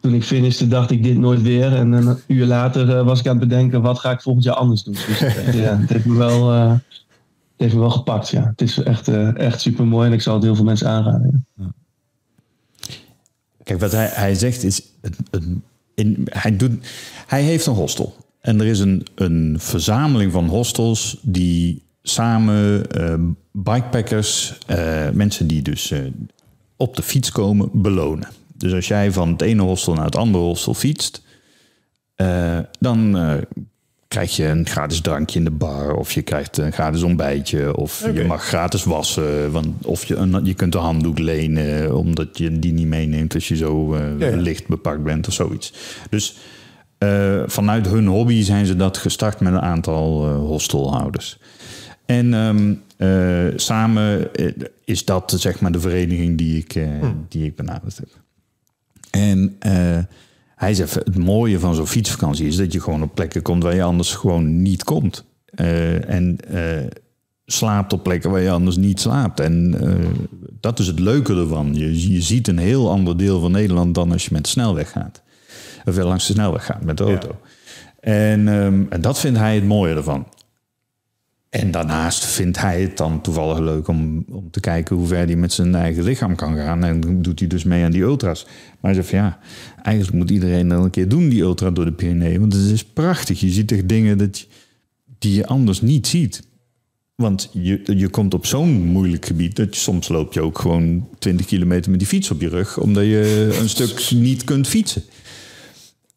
Toen 0.00 0.14
ik 0.14 0.22
finishte 0.22 0.68
dacht 0.68 0.90
ik 0.90 1.02
dit 1.02 1.18
nooit 1.18 1.42
weer. 1.42 1.76
En 1.76 1.92
een 1.92 2.16
uur 2.26 2.46
later 2.46 3.04
was 3.04 3.20
ik 3.20 3.26
aan 3.26 3.38
het 3.38 3.48
bedenken 3.48 3.82
wat 3.82 3.98
ga 3.98 4.10
ik 4.10 4.22
volgend 4.22 4.44
jaar 4.44 4.54
anders 4.54 4.82
doen. 4.82 4.94
Dus 4.94 5.18
ja, 5.62 5.76
het 5.76 5.90
heeft 5.90 6.04
me 6.04 6.16
wel, 6.16 6.50
heeft 7.62 7.74
me 7.74 7.80
wel 7.80 7.90
gepakt. 7.90 8.28
Ja. 8.28 8.46
Het 8.46 8.60
is 8.60 8.78
echt, 8.78 9.08
eh, 9.08 9.38
echt 9.38 9.60
super 9.60 9.86
mooi 9.86 10.06
en 10.06 10.12
ik 10.12 10.22
zal 10.22 10.34
het 10.34 10.42
heel 10.42 10.54
veel 10.54 10.64
mensen 10.64 10.88
aanraden. 10.88 11.46
ja. 11.56 11.72
Kijk, 13.62 13.80
wat 13.80 13.92
hij, 13.92 14.10
hij 14.12 14.34
zegt 14.34 14.62
is... 14.62 14.82
Het, 15.00 15.16
hij, 16.24 16.56
doet, 16.56 16.86
hij 17.26 17.42
heeft 17.42 17.66
een 17.66 17.74
hostel. 17.74 18.16
En 18.40 18.60
er 18.60 18.66
is 18.66 18.80
een, 18.80 19.06
een 19.14 19.56
verzameling 19.58 20.32
van 20.32 20.46
hostels 20.48 21.18
die 21.22 21.82
samen 22.02 22.90
eh, 22.90 23.14
bikepackers, 23.52 24.58
eh, 24.66 25.10
mensen 25.10 25.46
die 25.46 25.62
dus 25.62 25.90
eh, 25.90 26.00
op 26.76 26.96
de 26.96 27.02
fiets 27.02 27.32
komen, 27.32 27.68
belonen. 27.72 28.28
Dus 28.54 28.72
als 28.72 28.88
jij 28.88 29.12
van 29.12 29.28
het 29.28 29.42
ene 29.42 29.62
hostel 29.62 29.94
naar 29.94 30.04
het 30.04 30.16
andere 30.16 30.44
hostel 30.44 30.74
fietst, 30.74 31.22
dan 32.78 33.16
krijg 34.12 34.36
je 34.36 34.46
een 34.46 34.66
gratis 34.66 35.00
drankje 35.00 35.38
in 35.38 35.44
de 35.44 35.50
bar, 35.50 35.94
of 35.94 36.12
je 36.12 36.22
krijgt 36.22 36.56
een 36.58 36.72
gratis 36.72 37.02
ontbijtje, 37.02 37.76
of 37.76 38.04
je 38.14 38.24
mag 38.24 38.44
gratis 38.44 38.84
wassen, 38.84 39.52
want, 39.52 39.86
of 39.86 40.04
je, 40.04 40.14
een, 40.14 40.44
je 40.44 40.54
kunt 40.54 40.74
een 40.74 40.80
handdoek 40.80 41.18
lenen, 41.18 41.96
omdat 41.96 42.38
je 42.38 42.58
die 42.58 42.72
niet 42.72 42.86
meeneemt 42.86 43.34
als 43.34 43.48
je 43.48 43.56
zo 43.56 43.94
eh, 43.94 44.18
Ja, 44.18 44.26
ja. 44.26 44.36
licht 44.36 44.66
bepakt 44.68 45.02
bent 45.02 45.28
of 45.28 45.34
zoiets. 45.34 45.72
Dus 46.10 46.36
eh, 46.98 47.42
vanuit 47.46 47.86
hun 47.88 48.06
hobby 48.06 48.42
zijn 48.42 48.66
ze 48.66 48.76
dat 48.76 48.96
gestart 48.96 49.40
met 49.40 49.52
een 49.52 49.60
aantal 49.60 50.28
eh, 50.28 50.36
hostelhouders. 50.36 51.38
En 52.06 52.34
ehm, 52.34 52.74
Eh, 53.02 53.46
samen 53.56 54.28
is 54.84 55.04
dat 55.04 55.34
zeg 55.36 55.60
maar 55.60 55.72
de 55.72 55.80
vereniging 55.80 56.38
die 56.38 56.58
ik, 56.58 56.74
eh, 56.74 56.86
die 57.28 57.44
ik 57.44 57.56
benaderd 57.56 57.96
heb. 57.96 58.08
En 59.10 59.56
hij 60.62 60.74
zegt, 60.74 60.94
het 60.94 61.18
mooie 61.18 61.58
van 61.58 61.74
zo'n 61.74 61.86
fietsvakantie 61.86 62.46
is 62.46 62.56
dat 62.56 62.72
je 62.72 62.80
gewoon 62.80 63.02
op 63.02 63.14
plekken 63.14 63.42
komt 63.42 63.62
waar 63.62 63.74
je 63.74 63.82
anders 63.82 64.14
gewoon 64.14 64.62
niet 64.62 64.84
komt. 64.84 65.24
Eh, 65.44 66.08
en 66.08 66.38
eh, 66.48 66.86
slaapt 67.46 67.92
op 67.92 68.02
plekken 68.02 68.30
waar 68.30 68.40
je 68.40 68.50
anders 68.50 68.76
niet 68.76 69.00
slaapt. 69.00 69.40
En 69.40 69.76
eh, 69.80 70.06
dat 70.60 70.78
is 70.78 70.86
het 70.86 70.98
leuke 70.98 71.34
ervan. 71.34 71.74
Je, 71.74 72.12
je 72.12 72.22
ziet 72.22 72.48
een 72.48 72.58
heel 72.58 72.90
ander 72.90 73.16
deel 73.16 73.40
van 73.40 73.50
Nederland 73.52 73.94
dan 73.94 74.12
als 74.12 74.24
je 74.24 74.30
met 74.32 74.42
de 74.42 74.48
snelweg 74.48 74.90
gaat. 74.90 75.22
Of 75.84 75.96
langs 75.96 76.26
de 76.26 76.32
snelweg 76.32 76.64
gaat 76.64 76.84
met 76.84 76.96
de 76.96 77.04
auto. 77.04 77.36
En, 78.00 78.48
ehm, 78.48 78.82
en 78.88 79.00
dat 79.00 79.18
vindt 79.18 79.38
hij 79.38 79.54
het 79.54 79.64
mooie 79.64 79.94
ervan. 79.94 80.26
En 81.52 81.70
daarnaast 81.70 82.24
vindt 82.24 82.58
hij 82.60 82.80
het 82.82 82.96
dan 82.96 83.20
toevallig 83.20 83.58
leuk 83.58 83.88
om, 83.88 84.24
om 84.30 84.50
te 84.50 84.60
kijken 84.60 84.96
hoe 84.96 85.06
ver 85.06 85.26
hij 85.26 85.36
met 85.36 85.52
zijn 85.52 85.74
eigen 85.74 86.02
lichaam 86.02 86.34
kan 86.34 86.56
gaan. 86.56 86.84
En 86.84 87.22
doet 87.22 87.38
hij 87.38 87.48
dus 87.48 87.64
mee 87.64 87.84
aan 87.84 87.90
die 87.90 88.02
ultras. 88.02 88.44
Maar 88.44 88.92
hij 88.92 88.94
zegt 88.94 89.08
van 89.08 89.18
ja, 89.18 89.38
eigenlijk 89.82 90.16
moet 90.16 90.30
iedereen 90.30 90.68
dan 90.68 90.82
een 90.84 90.90
keer 90.90 91.08
doen, 91.08 91.28
die 91.28 91.40
ultra 91.42 91.70
door 91.70 91.84
de 91.84 91.92
Pyreneeën. 91.92 92.40
Want 92.40 92.52
het 92.52 92.62
is 92.70 92.84
prachtig. 92.84 93.40
Je 93.40 93.48
ziet 93.50 93.72
echt 93.72 93.88
dingen 93.88 94.18
dat 94.18 94.38
je- 94.38 94.46
die 95.18 95.34
je 95.34 95.46
anders 95.46 95.80
niet 95.80 96.06
ziet. 96.06 96.42
Want 97.14 97.48
je, 97.52 97.80
je 97.96 98.08
komt 98.08 98.34
op 98.34 98.46
zo'n 98.46 98.70
moeilijk 98.82 99.26
gebied 99.26 99.56
dat 99.56 99.74
je 99.74 99.80
soms 99.80 100.08
loop 100.08 100.32
je 100.32 100.40
ook 100.40 100.58
gewoon 100.58 101.08
20 101.18 101.46
kilometer 101.46 101.90
met 101.90 101.98
die 102.00 102.08
fiets 102.08 102.30
op 102.30 102.40
je 102.40 102.48
rug, 102.48 102.78
omdat 102.78 103.04
je 103.04 103.56
een 103.60 103.68
stuk 103.68 104.10
niet 104.14 104.44
kunt 104.44 104.68
fietsen. 104.68 105.02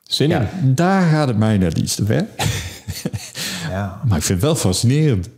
Zin 0.04 0.32
in. 0.32 0.36
Ja, 0.38 0.50
daar 0.64 1.10
gaat 1.10 1.28
het 1.28 1.38
mij 1.38 1.58
net 1.58 1.78
iets 1.78 1.96
te 1.96 2.06
ver. 2.06 2.26
Ja. 3.70 4.02
Maar 4.08 4.18
ik 4.18 4.24
vind 4.24 4.42
het 4.42 4.48
wel 4.48 4.56
fascinerend. 4.56 5.30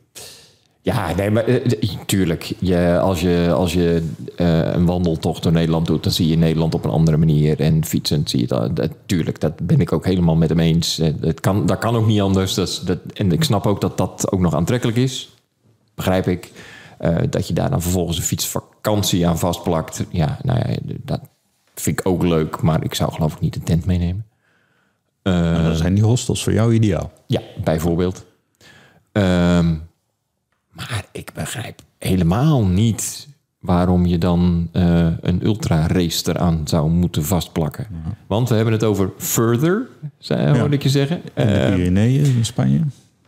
Ja, 0.82 1.14
nee, 1.16 1.32
maar 1.32 1.44
eh, 1.44 1.56
eh, 1.66 1.90
tuurlijk. 2.06 2.54
Je, 2.60 3.00
als 3.00 3.22
je, 3.22 3.52
als 3.54 3.74
je 3.74 4.08
eh, 4.36 4.74
een 4.74 4.86
wandeltocht 4.86 5.44
door 5.44 5.52
Nederland 5.52 5.88
doet, 5.88 6.04
dan 6.04 6.12
zie 6.12 6.28
je 6.28 6.38
Nederland 6.38 6.74
op 6.74 6.86
een 6.86 6.92
andere 6.92 7.18
manier. 7.18 7.60
En 7.60 7.86
fietsend 7.86 8.30
zie 8.30 8.40
je 8.40 8.48
dat. 8.48 8.76
dat 8.76 8.92
tuurlijk, 9.06 9.40
dat 9.40 9.66
ben 9.66 9.80
ik 9.80 9.92
ook 9.92 10.06
helemaal 10.06 10.36
met 10.36 10.50
hem 10.50 10.60
eens. 10.60 11.00
Eh, 11.00 11.14
Dat 11.20 11.40
kan, 11.40 11.66
dat 11.66 11.78
kan 11.78 11.96
ook 11.96 12.08
niet 12.08 12.22
anders. 12.22 12.54
Dat 12.54 12.68
is, 12.68 12.80
dat, 12.80 13.00
en 13.14 13.32
ik 13.32 13.44
snap 13.44 13.66
ook 13.66 13.82
dat 13.82 13.98
dat 13.98 14.32
ook 14.32 14.40
nog 14.40 14.56
aantrekkelijk 14.56 14.98
is. 14.98 15.30
Begrijp 15.96 16.28
ik. 16.28 16.52
Eh, 16.98 17.16
dat 17.30 17.48
je 17.48 17.54
daar 17.54 17.70
dan 17.70 17.82
vervolgens 17.82 18.18
een 18.18 18.24
fietsvakantie 18.24 19.28
aan 19.28 19.40
vastplakt. 19.40 20.04
Ja, 20.10 20.38
nou 20.44 20.60
ja, 20.60 20.78
dat 21.04 21.22
vind 21.76 22.00
ik 22.00 22.08
ook 22.08 22.24
leuk. 22.24 22.62
Maar 22.62 22.84
ik 22.84 22.94
zou 22.94 23.12
geloof 23.12 23.34
ik 23.34 23.40
niet 23.40 23.54
de 23.54 23.64
tent 23.64 23.86
meenemen. 23.86 24.26
Nou, 25.32 25.64
dan 25.64 25.76
zijn 25.76 25.94
die 25.94 26.04
hostels 26.04 26.44
voor 26.44 26.54
jou 26.54 26.74
ideaal. 26.74 27.12
Ja, 27.28 27.42
bijvoorbeeld. 27.64 28.26
Ehm, 29.12 29.76
maar 30.72 31.06
ik 31.12 31.32
begrijp 31.34 31.82
helemaal 31.98 32.66
niet 32.66 33.28
waarom 33.60 34.06
je 34.06 34.18
dan 34.18 34.70
eh, 34.72 35.08
een 35.22 35.46
ultra-race 35.46 36.30
eraan 36.30 36.62
zou 36.66 36.90
moeten 36.90 37.26
vastplakken. 37.26 37.88
Want 38.28 38.50
we 38.50 38.56
hebben 38.56 38.74
het 38.74 38.84
over 38.84 39.10
further, 39.18 39.88
hoorde 40.58 40.76
ik 40.76 40.84
je 40.84 40.90
zeggen. 40.90 41.22
En 41.34 41.48
de 41.48 41.54
Eh, 41.54 41.74
Pyreneeën 41.76 42.26
in 42.26 42.46
Spanje. 42.46 42.80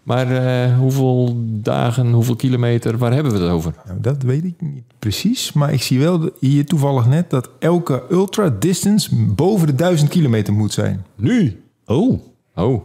maar 0.04 0.32
eh, 0.32 0.78
hoeveel 0.78 1.38
dagen, 1.46 2.12
hoeveel 2.12 2.36
kilometer, 2.36 2.98
waar 2.98 3.14
hebben 3.14 3.32
we 3.34 3.40
het 3.40 3.50
over? 3.50 3.74
Nou, 3.86 4.00
dat 4.02 4.24
weet 4.24 4.44
ik 4.44 4.56
niet 4.62 4.84
precies. 5.00 5.54
Maar 5.54 5.74
ik 5.74 5.82
zie 5.82 6.00
wel 6.00 6.30
hier 6.40 6.66
toevallig 6.66 7.06
net 7.08 7.30
dat 7.30 7.50
elke 7.60 8.04
ultra 8.12 8.56
distance 8.60 9.16
boven 9.16 9.68
de 9.68 9.76
1000 9.76 10.10
kilometer 10.10 10.54
moet 10.54 10.74
zijn. 10.74 11.06
Nu? 11.16 11.64
Oh, 11.90 12.20
Oh, 12.56 12.82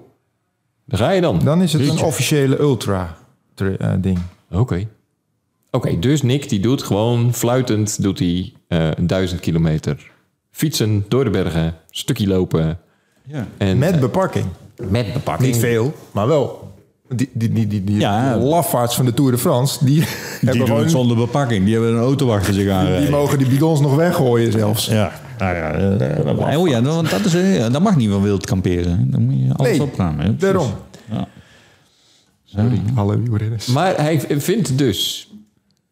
daar 0.85 0.99
ga 0.99 1.11
je 1.11 1.21
dan. 1.21 1.41
Dan 1.45 1.63
is 1.63 1.73
het 1.73 1.89
een 1.89 2.03
officiële 2.03 2.59
ultra 2.61 3.17
tra- 3.55 3.77
eh, 3.79 3.93
ding. 3.99 4.19
Oké. 4.51 4.87
Oké, 5.71 5.99
dus 5.99 6.23
Nick 6.23 6.49
die 6.49 6.61
doet 6.61 6.83
gewoon 6.83 7.35
fluitend 7.35 8.03
doet 8.03 8.19
hij 8.19 8.53
eh, 8.69 8.89
een 8.95 9.07
duizend 9.07 9.41
kilometer. 9.41 10.11
Fietsen 10.51 11.05
door 11.09 11.25
de 11.25 11.31
bergen, 11.31 11.75
stukje 11.91 12.27
lopen. 12.27 12.79
Ja. 13.27 13.47
En 13.57 13.79
Met 13.79 14.01
beparking. 14.01 14.47
met 14.89 15.13
bepakking. 15.13 15.49
Niet 15.53 15.61
veel, 15.61 15.93
maar 16.13 16.27
wel. 16.27 16.73
Die, 17.09 17.31
die, 17.33 17.53
die, 17.53 17.67
die, 17.67 17.85
die 17.85 17.97
Ja. 17.99 18.37
lafaards 18.37 18.95
van 18.97 19.05
de 19.05 19.15
Tour 19.15 19.31
de 19.31 19.39
France, 19.39 19.85
die, 19.85 19.95
die 19.95 20.05
hebben 20.41 20.53
doen 20.53 20.61
het 20.61 20.69
gewoon, 20.77 20.91
zonder 20.91 21.17
beperking. 21.17 21.65
Die 21.65 21.75
hebben 21.75 21.93
een 21.93 22.01
auto 22.01 22.31
achter 22.33 22.55
zich 22.55 22.71
aan. 22.71 23.01
die 23.01 23.11
mogen 23.11 23.39
die 23.39 23.49
bidons 23.49 23.81
nog 23.81 23.95
weggooien 23.95 24.53
zelfs. 24.53 24.87
Ja, 24.87 25.13
nou 25.39 25.55
ja. 25.57 25.73
eh, 25.73 26.61
oh 26.61 26.69
ja, 26.69 26.83
want 26.83 27.11
dat, 27.11 27.25
is, 27.25 27.35
eh, 27.35 27.73
dat 27.73 27.83
mag 27.83 27.97
niet 27.97 28.11
van 28.11 28.23
wild 28.23 28.47
kamperen. 28.47 29.11
Dan 29.11 29.23
moet 29.25 29.35
je 29.39 29.55
alles 29.55 29.71
Nee, 29.71 29.83
opruimen. 29.83 30.25
hè. 30.25 30.37
Daarom. 30.37 30.71
Ja. 31.11 31.29
Sorry, 32.45 32.83
alle 32.95 33.21
wielrenners. 33.21 33.67
Maar 33.67 33.97
hij 33.97 34.21
vindt 34.29 34.79
dus 34.79 35.31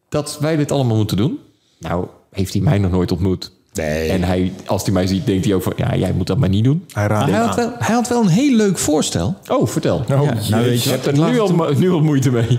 dat 0.08 0.38
wij 0.40 0.56
dit 0.56 0.72
allemaal 0.72 0.96
moeten 0.96 1.16
doen. 1.16 1.38
Nou, 1.78 2.06
heeft 2.30 2.52
hij 2.52 2.62
mij 2.62 2.78
nog 2.78 2.90
nooit 2.90 3.12
ontmoet. 3.12 3.52
Nee. 3.72 4.08
En 4.08 4.22
hij, 4.22 4.52
als 4.66 4.82
hij 4.84 4.92
mij 4.92 5.06
ziet, 5.06 5.26
denkt 5.26 5.44
hij 5.44 5.54
ook 5.54 5.62
van... 5.62 5.72
Ja, 5.76 5.96
jij 5.96 6.12
moet 6.12 6.26
dat 6.26 6.38
maar 6.38 6.48
niet 6.48 6.64
doen. 6.64 6.84
Hij 6.92 7.06
had 7.06 7.54
wel, 7.56 7.72
hij 7.78 7.94
had 7.94 8.08
wel 8.08 8.22
een 8.22 8.28
heel 8.28 8.56
leuk 8.56 8.78
voorstel. 8.78 9.36
Oh, 9.50 9.66
vertel. 9.66 9.96
Oh, 9.96 10.08
nou, 10.08 10.64
weet 10.64 10.82
je 10.82 10.90
Ik 10.90 10.96
heb 11.04 11.04
wat, 11.04 11.24
er 11.26 11.30
nu 11.30 11.38
al, 11.40 11.72
nu 11.78 11.90
al 11.90 12.00
moeite 12.00 12.30
mee. 12.30 12.58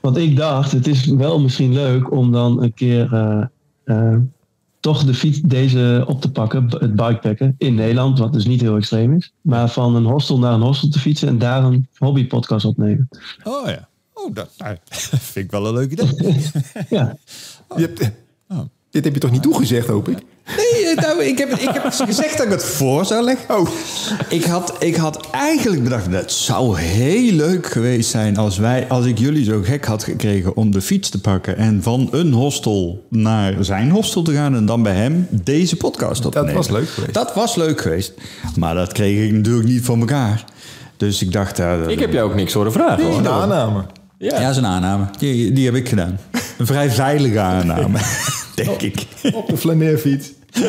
Want 0.00 0.16
ik 0.16 0.36
dacht, 0.36 0.72
het 0.72 0.86
is 0.86 1.06
wel 1.06 1.40
misschien 1.40 1.72
leuk 1.72 2.10
om 2.12 2.32
dan 2.32 2.62
een 2.62 2.74
keer 2.74 3.12
eh, 3.12 3.42
eh, 3.84 4.18
toch 4.82 5.04
de 5.04 5.14
fiets 5.14 5.40
deze 5.40 6.04
op 6.06 6.20
te 6.20 6.30
pakken, 6.30 6.66
het 6.68 6.96
bikepacken, 6.96 7.54
in 7.58 7.74
Nederland, 7.74 8.18
wat 8.18 8.32
dus 8.32 8.44
niet 8.44 8.60
heel 8.60 8.76
extreem 8.76 9.14
is. 9.14 9.32
Maar 9.40 9.70
van 9.70 9.96
een 9.96 10.04
hostel 10.04 10.38
naar 10.38 10.52
een 10.52 10.60
hostel 10.60 10.88
te 10.88 10.98
fietsen 10.98 11.28
en 11.28 11.38
daar 11.38 11.64
een 11.64 11.88
hobbypodcast 11.96 12.64
opnemen. 12.64 13.08
Oh 13.44 13.68
ja. 13.68 13.88
Oh, 14.12 14.34
dat 14.34 14.50
nou, 14.58 14.76
vind 15.32 15.46
ik 15.46 15.50
wel 15.50 15.66
een 15.66 15.74
leuk 15.74 15.90
idee. 15.90 16.06
Ja, 16.88 17.16
Je 17.76 17.80
hebt, 17.80 18.10
Dit 18.90 19.04
heb 19.04 19.14
je 19.14 19.20
toch 19.20 19.30
niet 19.30 19.42
toegezegd, 19.42 19.86
hoop 19.86 20.08
ik? 20.08 20.18
Nee, 20.46 20.94
nou, 20.94 21.24
ik, 21.24 21.38
heb, 21.38 21.48
ik 21.52 21.68
heb 21.72 21.92
gezegd 22.08 22.36
dat 22.36 22.46
ik 22.46 22.52
het 22.52 22.64
voor 22.64 23.04
zou 23.04 23.24
leggen. 23.24 23.58
Oh, 23.58 23.68
Ik 24.28 24.44
had, 24.44 24.74
ik 24.78 24.96
had 24.96 25.30
eigenlijk 25.30 25.82
bedacht, 25.82 26.06
het 26.06 26.32
zou 26.32 26.78
heel 26.78 27.32
leuk 27.32 27.66
geweest 27.66 28.10
zijn 28.10 28.36
als, 28.36 28.58
wij, 28.58 28.88
als 28.88 29.04
ik 29.06 29.18
jullie 29.18 29.44
zo 29.44 29.60
gek 29.62 29.84
had 29.84 30.04
gekregen 30.04 30.56
om 30.56 30.70
de 30.70 30.80
fiets 30.80 31.08
te 31.08 31.20
pakken 31.20 31.56
en 31.56 31.82
van 31.82 32.08
een 32.10 32.32
hostel 32.32 33.06
naar 33.08 33.54
zijn 33.60 33.90
hostel 33.90 34.22
te 34.22 34.32
gaan 34.32 34.54
en 34.54 34.66
dan 34.66 34.82
bij 34.82 34.94
hem 34.94 35.26
deze 35.30 35.76
podcast 35.76 36.24
op 36.26 36.32
te 36.32 36.44
Dat 36.44 36.52
was 36.52 36.68
leuk 36.70 36.88
geweest. 36.88 37.14
Dat 37.14 37.34
was 37.34 37.54
leuk 37.54 37.80
geweest. 37.80 38.12
Maar 38.56 38.74
dat 38.74 38.92
kreeg 38.92 39.26
ik 39.26 39.32
natuurlijk 39.32 39.68
niet 39.68 39.84
voor 39.84 39.98
elkaar. 39.98 40.44
Dus 40.96 41.22
ik 41.22 41.32
dacht... 41.32 41.58
Ik 41.86 41.98
heb 42.00 42.12
jou 42.12 42.30
ook 42.30 42.34
niks 42.36 42.52
horen 42.52 42.72
vragen. 42.72 43.04
hoor. 43.04 43.18
een 43.18 43.28
aanname. 43.28 43.84
Ja. 44.18 44.34
Ja, 44.34 44.40
dat 44.40 44.50
is 44.50 44.56
een 44.56 44.66
aanname. 44.66 45.04
Die, 45.18 45.52
die 45.52 45.64
heb 45.64 45.74
ik 45.74 45.88
gedaan. 45.88 46.18
Een 46.58 46.66
vrij 46.66 46.90
veilige 46.90 47.40
aanname, 47.40 47.98
denk 48.64 48.82
ik. 48.82 49.06
Op 49.34 49.48
de 49.48 49.56
flaneerfiets. 49.56 50.32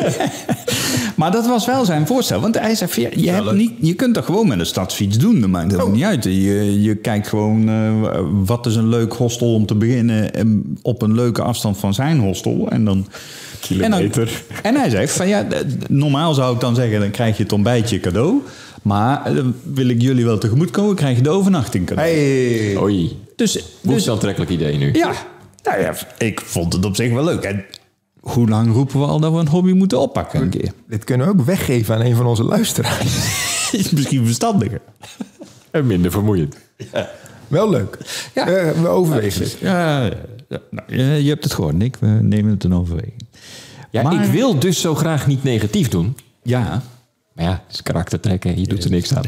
Maar 1.16 1.32
dat 1.32 1.46
was 1.46 1.66
wel 1.66 1.84
zijn 1.84 2.06
voorstel. 2.06 2.40
Want 2.40 2.58
hij 2.58 2.74
zei, 2.74 2.90
ja, 2.94 3.08
je, 3.14 3.30
hebt 3.30 3.52
niet, 3.52 3.72
je 3.80 3.94
kunt 3.94 4.14
dat 4.14 4.24
gewoon 4.24 4.48
met 4.48 4.58
een 4.58 4.66
stadsfiets 4.66 5.18
doen. 5.18 5.40
Dat 5.40 5.50
maakt 5.50 5.70
helemaal 5.70 5.92
niet 5.92 6.04
uit. 6.04 6.24
Je, 6.24 6.82
je 6.82 6.94
kijkt 6.94 7.28
gewoon, 7.28 7.68
eh, 7.68 8.20
wat 8.44 8.66
is 8.66 8.76
een 8.76 8.88
leuk 8.88 9.12
hostel 9.12 9.54
om 9.54 9.66
te 9.66 9.74
beginnen... 9.74 10.34
en 10.34 10.78
op 10.82 11.02
een 11.02 11.14
leuke 11.14 11.42
afstand 11.42 11.78
van 11.78 11.94
zijn 11.94 12.18
hostel. 12.18 12.68
En 12.70 12.84
dan... 12.84 13.06
Kilometer. 13.60 14.22
En, 14.22 14.56
dan, 14.62 14.72
en 14.72 14.80
hij 14.80 14.90
zegt 14.90 15.12
van, 15.12 15.28
ja, 15.28 15.46
normaal 15.88 16.34
zou 16.34 16.54
ik 16.54 16.60
dan 16.60 16.74
zeggen... 16.74 17.00
dan 17.00 17.10
krijg 17.10 17.36
je 17.36 17.42
het 17.42 17.52
ontbijtje 17.52 18.00
cadeau. 18.00 18.42
Maar 18.82 19.26
eh, 19.26 19.44
wil 19.62 19.88
ik 19.88 20.02
jullie 20.02 20.24
wel 20.24 20.38
tegemoet 20.38 20.70
komen... 20.70 20.94
krijg 20.94 21.16
je 21.16 21.22
de 21.22 21.30
overnachting 21.30 21.86
cadeau. 21.86 22.10
Hey. 22.10 22.76
Oei. 22.76 23.18
Dus, 23.36 23.64
dus 23.80 24.10
aantrekkelijk 24.10 24.50
idee 24.50 24.76
nu. 24.76 24.92
ja, 24.92 25.12
nou 25.62 25.80
ja, 25.80 25.94
ik 26.18 26.40
vond 26.40 26.72
het 26.72 26.84
op 26.84 26.96
zich 26.96 27.12
wel 27.12 27.24
leuk. 27.24 27.42
En 27.42 27.64
hoe 28.24 28.48
lang 28.48 28.72
roepen 28.72 29.00
we 29.00 29.06
al 29.06 29.20
dat 29.20 29.32
we 29.32 29.38
een 29.38 29.48
hobby 29.48 29.72
moeten 29.72 30.00
oppakken 30.00 30.42
een 30.42 30.48
keer? 30.48 30.72
Dit 30.88 31.04
kunnen 31.04 31.26
we 31.26 31.32
ook 31.32 31.46
weggeven 31.46 31.94
aan 31.94 32.00
een 32.00 32.16
van 32.16 32.26
onze 32.26 32.44
luisteraars. 32.44 33.42
Is 33.72 33.90
misschien 33.90 34.24
verstandiger. 34.24 34.80
En 35.70 35.86
minder 35.86 36.10
vermoeiend. 36.10 36.56
Wel 37.48 37.70
leuk. 37.70 37.98
Ja. 38.34 38.46
Eh, 38.48 38.80
we 38.80 38.88
overwegen 38.88 39.42
het. 39.42 39.56
Ja, 39.60 40.02
ja, 40.48 40.58
nou, 40.70 40.96
je 40.96 41.28
hebt 41.28 41.44
het 41.44 41.52
gehoord, 41.54 41.76
Nick. 41.76 41.96
We 41.96 42.06
nemen 42.06 42.50
het 42.50 42.64
in 42.64 42.74
overweging. 42.74 43.26
Ja, 43.90 44.02
Maar- 44.02 44.24
ik 44.24 44.30
wil 44.30 44.58
dus 44.58 44.80
zo 44.80 44.94
graag 44.94 45.26
niet 45.26 45.42
negatief 45.42 45.88
doen. 45.88 46.16
Ja, 46.42 46.82
Maar 47.32 47.44
ja, 47.44 47.62
het 47.66 47.74
is 47.74 47.82
karaktertrekken. 47.82 48.60
Je 48.60 48.66
doet 48.66 48.84
er 48.84 48.90
niks 48.90 49.14
aan. 49.14 49.24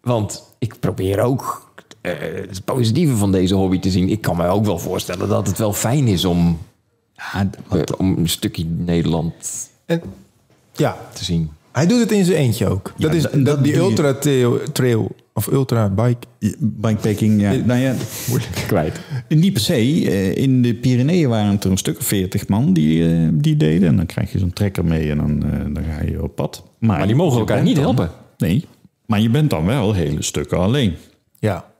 Want 0.00 0.42
ik 0.58 0.74
probeer 0.80 1.20
ook 1.20 1.72
eh, 2.00 2.12
het 2.48 2.64
positieve 2.64 3.16
van 3.16 3.32
deze 3.32 3.54
hobby 3.54 3.78
te 3.78 3.90
zien. 3.90 4.08
Ik 4.08 4.20
kan 4.20 4.36
me 4.36 4.46
ook 4.46 4.64
wel 4.64 4.78
voorstellen 4.78 5.28
dat 5.28 5.46
het 5.46 5.58
wel 5.58 5.72
fijn 5.72 6.06
is 6.08 6.24
om, 6.24 6.58
ja 7.16 7.50
eh, 7.70 7.80
om 7.98 8.16
een 8.18 8.28
stukje 8.28 8.64
Nederland 8.64 9.32
En, 9.86 10.00
ja, 10.72 10.96
te 11.12 11.24
zien. 11.24 11.50
hij 11.72 11.86
doet 11.86 12.00
het 12.00 12.12
in 12.12 12.24
zijn 12.24 12.38
eentje 12.38 12.66
ook. 12.68 12.92
Ja, 12.96 13.06
dat 13.06 13.16
is 13.16 13.22
dat- 13.22 13.32
dat, 13.32 13.44
dat 13.44 13.64
die 13.64 13.76
ultra 13.76 14.14
trail, 14.14 14.60
trail 14.72 15.14
of 15.32 15.46
ultra 15.46 15.88
bike. 15.88 16.26
bikepacking. 16.58 17.40
Ja. 17.40 17.52
Nou 17.52 17.80
ja, 17.80 17.94
Kwijt. 18.66 19.00
niet 19.28 19.52
per 19.52 19.62
se. 19.62 19.74
Eh, 19.74 20.36
In 20.36 20.62
de 20.62 20.74
Pyreneeën 20.74 21.28
waren 21.28 21.50
het 21.50 21.64
er 21.64 21.70
een 21.70 21.76
stuk 21.76 21.98
of 21.98 22.04
veertig 22.06 22.48
man 22.48 22.72
die, 22.72 23.08
eh, 23.14 23.28
die 23.32 23.56
deden. 23.56 23.88
En 23.88 23.96
dan 23.96 24.06
krijg 24.06 24.32
je 24.32 24.38
zo'n 24.38 24.52
trekker 24.52 24.84
mee 24.84 25.10
en 25.10 25.16
dan, 25.16 25.44
eh, 25.44 25.74
dan 25.74 25.84
ga 25.84 26.02
je 26.02 26.22
op 26.22 26.34
pad. 26.34 26.64
Maar 26.78 27.06
die 27.06 27.16
mogen 27.16 27.38
elkaar 27.38 27.62
niet 27.62 27.74
dan- 27.74 27.84
helpen. 27.84 28.10
Nee, 28.38 28.64
maar 29.06 29.20
je 29.20 29.30
bent 29.30 29.50
dan 29.50 29.64
wel 29.66 29.92
hele 29.92 30.22
stukken 30.22 30.58
alleen. 30.58 30.94
Ja. 31.38 31.72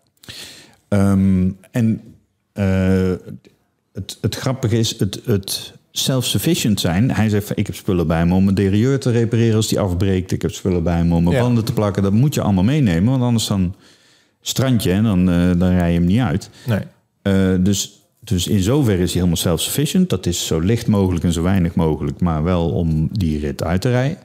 Ehm, 0.88 1.50
en 1.70 2.00
eh, 2.52 3.10
het, 3.94 4.18
het 4.20 4.34
grappige 4.34 4.78
is, 4.78 4.98
het, 4.98 5.20
het 5.24 5.72
self-sufficient 5.90 6.80
zijn. 6.80 7.10
Hij 7.10 7.28
zegt, 7.28 7.46
van, 7.46 7.56
ik 7.56 7.66
heb 7.66 7.74
spullen 7.76 8.06
bij 8.06 8.26
me 8.26 8.34
om 8.34 8.44
mijn 8.44 8.56
derailleur 8.56 9.00
te 9.00 9.10
repareren 9.10 9.56
als 9.56 9.68
die 9.68 9.80
afbreekt. 9.80 10.32
Ik 10.32 10.42
heb 10.42 10.50
spullen 10.50 10.82
bij 10.82 11.04
me 11.04 11.14
om 11.14 11.22
mijn 11.24 11.36
Ja. 11.36 11.42
banden 11.42 11.64
te 11.64 11.72
plakken. 11.72 12.02
Dat 12.02 12.12
moet 12.12 12.34
je 12.34 12.40
allemaal 12.40 12.64
meenemen, 12.64 13.10
want 13.10 13.22
anders 13.22 13.46
dan 13.46 13.74
strandje 14.40 14.92
en 14.92 15.02
dan, 15.02 15.30
eh, 15.30 15.36
dan 15.58 15.68
rij 15.76 15.92
je 15.92 15.98
hem 15.98 16.06
niet 16.06 16.20
uit. 16.20 16.50
Nee. 16.66 16.80
Eh, 17.22 17.54
dus, 17.60 18.00
dus 18.20 18.46
in 18.46 18.60
zoverre 18.62 19.02
is 19.02 19.12
hij 19.12 19.14
helemaal 19.14 19.36
self-sufficient. 19.36 20.10
Dat 20.10 20.26
is 20.26 20.46
zo 20.46 20.58
licht 20.58 20.86
mogelijk 20.86 21.24
en 21.24 21.32
zo 21.32 21.42
weinig 21.42 21.74
mogelijk, 21.74 22.20
maar 22.20 22.42
wel 22.42 22.70
om 22.70 23.08
die 23.12 23.38
rit 23.38 23.62
uit 23.62 23.80
te 23.80 23.90
rijden. 23.90 24.18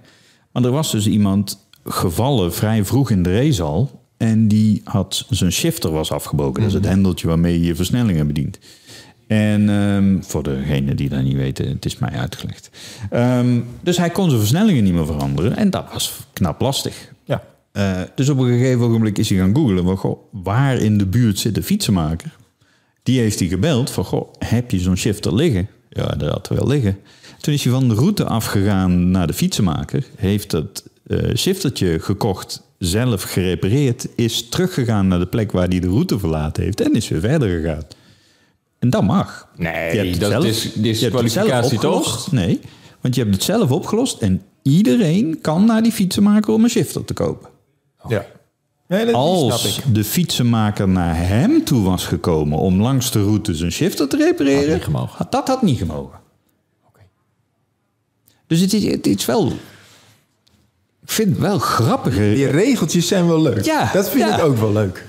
Maar 0.52 0.64
er 0.64 0.72
was 0.72 0.92
dus 0.92 1.08
iemand 1.08 1.68
gevallen 1.86 2.54
vrij 2.54 2.86
vroeg 2.86 3.10
in 3.12 3.24
de 3.24 3.36
race 3.36 3.64
al. 3.64 4.02
En 4.18 4.48
die 4.48 4.82
had 4.84 5.26
zijn 5.30 5.52
shifter 5.52 5.92
was 5.92 6.12
afgebroken. 6.12 6.62
Dat 6.62 6.70
is 6.70 6.76
het 6.78 6.86
hendeltje 6.86 7.28
waarmee 7.28 7.60
je 7.60 7.66
je 7.66 7.76
versnellingen 7.76 8.28
bedient. 8.28 8.60
En 9.30 9.70
ehm, 9.70 10.22
voor 10.22 10.44
degenen 10.44 10.96
die 10.96 11.10
dat 11.10 11.24
niet 11.24 11.36
weten, 11.36 11.68
het 11.68 11.86
is 11.86 11.98
mij 11.98 12.10
uitgelegd. 12.10 12.70
Ehm, 13.10 13.60
dus 13.82 13.98
hij 13.98 14.10
kon 14.10 14.28
zijn 14.28 14.40
versnellingen 14.40 14.84
niet 14.84 14.94
meer 14.94 15.06
veranderen. 15.06 15.56
En 15.56 15.70
dat 15.70 15.86
was 15.94 16.20
knap 16.34 16.62
lastig. 16.62 17.12
Ja. 17.24 17.44
Eh, 17.72 18.02
dus 18.16 18.30
op 18.30 18.38
een 18.38 18.48
gegeven 18.48 18.82
ogenblik 18.82 19.18
is 19.18 19.30
hij 19.30 19.38
gaan 19.38 19.56
googlen. 19.56 19.84
Van, 19.84 19.98
goh, 19.98 20.20
waar 20.32 20.78
in 20.78 20.98
de 20.98 21.06
buurt 21.06 21.40
zit 21.40 21.56
de 21.56 21.64
fietsenmaker? 21.64 22.36
Die 23.04 23.20
heeft 23.20 23.40
hij 23.40 23.48
gebeld 23.48 23.90
van, 23.90 24.06
goh, 24.06 24.34
heb 24.40 24.72
je 24.72 24.80
zo'n 24.80 24.98
shifter 24.98 25.36
liggen? 25.36 25.68
Ja, 25.90 26.08
dat 26.08 26.32
had 26.32 26.48
wel 26.48 26.68
liggen. 26.68 26.98
Toen 27.40 27.54
is 27.54 27.64
hij 27.64 27.74
van 27.74 27.88
de 27.88 27.96
route 27.96 28.26
afgegaan 28.26 29.12
naar 29.12 29.28
de 29.28 29.34
fietsenmaker. 29.34 30.06
Heeft 30.16 30.52
dat 30.52 30.84
eh 31.08 31.36
shiftertje 31.36 32.00
gekocht, 32.00 32.62
zelf 32.78 33.24
gerepareerd. 33.24 34.08
Is 34.16 34.50
teruggegaan 34.50 35.08
naar 35.08 35.20
de 35.20 35.28
plek 35.28 35.52
waar 35.52 35.68
hij 35.68 35.80
de 35.80 35.88
route 35.88 36.20
verlaten 36.20 36.64
heeft. 36.64 36.82
En 36.82 36.94
is 36.94 37.08
weer 37.08 37.20
verder 37.20 37.60
gegaan. 37.60 37.84
En 38.80 38.90
dat 38.90 39.04
mag. 39.04 39.48
Nee, 39.56 39.92
Je 39.92 39.98
hebt 39.98 40.10
het 40.12 40.20
dat 40.20 40.32
zelf- 40.32 40.46
is 40.46 40.64
je 40.64 40.70
hebt 40.70 40.86
het 40.88 40.98
zelf 40.98 41.22
disqualificatie 41.22 41.80
toch? 41.80 41.96
opgelost. 41.98 42.32
Nee, 42.32 42.60
want 43.02 43.16
je 43.16 43.22
hebt 43.22 43.34
het 43.34 43.44
zelf 43.44 43.72
opgelost. 43.72 44.22
En 44.22 44.42
iedereen 44.62 45.40
kan 45.42 45.66
naar 45.66 45.84
die 45.84 45.92
fietsenmaker 45.92 46.54
om 46.54 46.64
een 46.64 46.70
shifter 46.70 47.06
te 47.06 47.14
kopen. 47.14 47.50
Ja. 48.08 48.26
Nee, 48.88 49.06
dat 49.06 49.14
Als 49.16 49.78
ik. 49.78 49.94
de 49.94 50.04
fietsenmaker 50.04 50.88
naar 50.88 51.16
hem 51.18 51.64
toe 51.64 51.84
was 51.84 52.06
gekomen 52.06 52.58
om 52.58 52.82
langs 52.82 53.12
de 53.12 53.24
route 53.24 53.56
zijn 53.56 53.72
shifter 53.72 54.08
te 54.08 54.18
repareren, 54.18 54.64
Had 54.66 54.74
niet 54.74 54.84
gemogen. 54.84 55.18
had 55.18 55.32
dat 55.32 55.48
had 55.48 55.62
niet 55.62 55.78
gemogen. 55.78 56.20
Dus 58.48 58.60
het 58.60 58.74
is, 58.74 58.86
het 58.86 59.08
is 59.08 59.26
wel. 59.26 59.48
Ik 61.02 61.16
vind 61.16 61.30
het 61.30 61.40
wel 61.40 61.60
grappiger. 61.60 62.36
Die 62.36 62.48
regeltjes 62.48 63.08
zijn 63.08 63.28
wel 63.28 63.42
leuk. 63.42 63.66
Ja, 63.66 63.90
dat 63.94 64.10
vind 64.10 64.24
ja. 64.30 64.38
ik 64.38 64.44
ook 64.44 64.58
wel 64.58 64.72
leuk. 64.72 65.06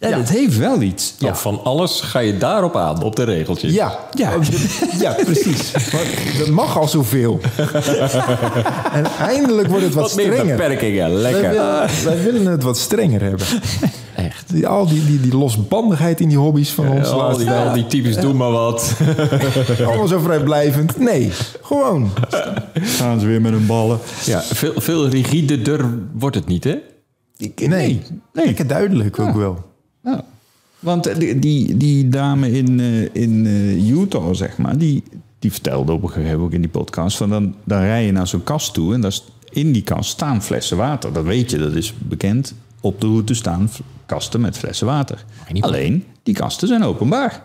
Ja, 0.00 0.08
Het 0.18 0.28
heeft 0.28 0.56
wel 0.58 0.80
iets. 0.80 1.14
Ja. 1.18 1.34
Van 1.36 1.60
alles 1.64 2.00
ga 2.00 2.18
je 2.18 2.36
daarop 2.38 2.76
aan, 2.76 3.02
op 3.02 3.16
de 3.16 3.22
regeltjes. 3.22 3.72
Ja, 3.72 3.98
Ja. 4.14 4.28
Oh, 4.34 4.40
dat- 4.40 5.00
ja 5.00 5.12
precies. 5.24 5.72
Maar 5.92 6.04
dat 6.38 6.48
mag 6.48 6.78
al 6.78 6.88
zoveel. 6.88 7.40
en 8.92 9.04
eindelijk 9.20 9.68
wordt 9.68 9.84
het 9.84 9.94
wat, 9.94 10.02
Wat 10.04 10.16
meer 10.16 10.32
strenger. 10.32 10.56
beperkingen, 10.56 11.12
Wij 11.12 11.20
lekker. 11.32 11.50
willen, 11.50 11.88
wij 12.04 12.22
willen 12.22 12.46
het 12.52 12.62
wat 12.62 12.78
strenger 12.78 13.20
hebben. 13.22 13.46
Echt. 14.14 14.44
Die, 14.52 14.66
al 14.66 14.86
die, 14.88 15.04
die, 15.06 15.20
die 15.20 15.36
losbandigheid 15.36 16.20
in 16.20 16.28
die 16.28 16.38
hobby's 16.38 16.70
van 16.70 16.88
ons. 16.88 17.08
al, 17.08 17.36
die, 17.36 17.50
al 17.50 17.72
die 17.72 17.86
typisch 17.86 18.16
doe 18.16 18.32
maar 18.32 18.50
wat. 18.50 18.94
Allemaal 19.86 20.06
zo 20.06 20.18
vrijblijvend. 20.18 20.98
Nee, 20.98 21.32
gewoon. 21.62 22.10
Gaan 22.74 23.20
ze 23.20 23.26
weer 23.26 23.40
met 23.40 23.52
hun 23.52 23.66
ballen. 23.66 23.98
Ja, 24.24 24.40
veel, 24.42 24.72
veel 24.76 25.08
rigider 25.08 25.86
wordt 26.12 26.36
het 26.36 26.46
niet, 26.46 26.64
hè? 26.64 26.76
Nee, 27.54 27.68
nee. 27.68 28.02
Lekker 28.32 28.66
duidelijk 28.66 29.18
ook 29.18 29.34
wel. 29.36 29.66
Ja. 30.10 30.24
Want 30.78 31.20
die, 31.20 31.38
die, 31.38 31.76
die 31.76 32.08
dame 32.08 32.50
in, 32.50 32.80
eh, 32.80 33.14
in 33.22 33.46
eh, 33.46 33.90
Utah, 33.90 34.34
zeg 34.34 34.58
maar, 34.58 34.78
die, 34.78 35.02
die 35.38 35.52
vertelde 35.52 35.92
op 35.92 36.02
een 36.02 36.08
gegeven 36.08 36.30
moment 36.30 36.46
ook 36.46 36.54
in 36.54 36.60
die 36.60 36.70
podcast... 36.70 37.16
van 37.16 37.30
dan, 37.30 37.54
dan 37.64 37.80
rij 37.80 38.06
je 38.06 38.12
naar 38.12 38.26
zo'n 38.26 38.42
kast 38.42 38.74
toe 38.74 38.94
en 38.94 39.00
daar, 39.00 39.18
in 39.50 39.72
die 39.72 39.82
kast 39.82 40.10
staan 40.10 40.42
flessen 40.42 40.76
water. 40.76 41.12
Dat 41.12 41.24
weet 41.24 41.50
je, 41.50 41.58
dat 41.58 41.72
is 41.72 41.94
bekend. 41.98 42.54
Op 42.80 43.00
de 43.00 43.06
route 43.06 43.34
staan 43.34 43.70
kasten 44.06 44.40
met 44.40 44.58
flessen 44.58 44.86
water. 44.86 45.24
Alleen, 45.60 46.04
die 46.22 46.34
kasten 46.34 46.68
zijn 46.68 46.82
openbaar. 46.82 47.42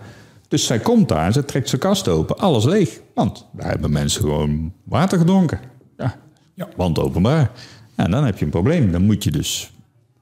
Dus 0.47 0.65
zij 0.65 0.79
komt 0.79 1.09
daar, 1.09 1.33
ze 1.33 1.45
trekt 1.45 1.69
zijn 1.69 1.81
kast 1.81 2.07
open, 2.07 2.37
alles 2.37 2.65
leeg. 2.65 2.99
Want 3.13 3.45
daar 3.51 3.69
hebben 3.69 3.91
mensen 3.91 4.21
gewoon 4.21 4.73
water 4.83 5.17
gedronken. 5.17 5.59
Ja, 6.55 6.67
want 6.75 6.99
openbaar. 6.99 7.51
En 7.95 8.11
dan 8.11 8.25
heb 8.25 8.37
je 8.37 8.45
een 8.45 8.51
probleem. 8.51 8.91
Dan 8.91 9.05
moet 9.05 9.23
je 9.23 9.31
dus 9.31 9.71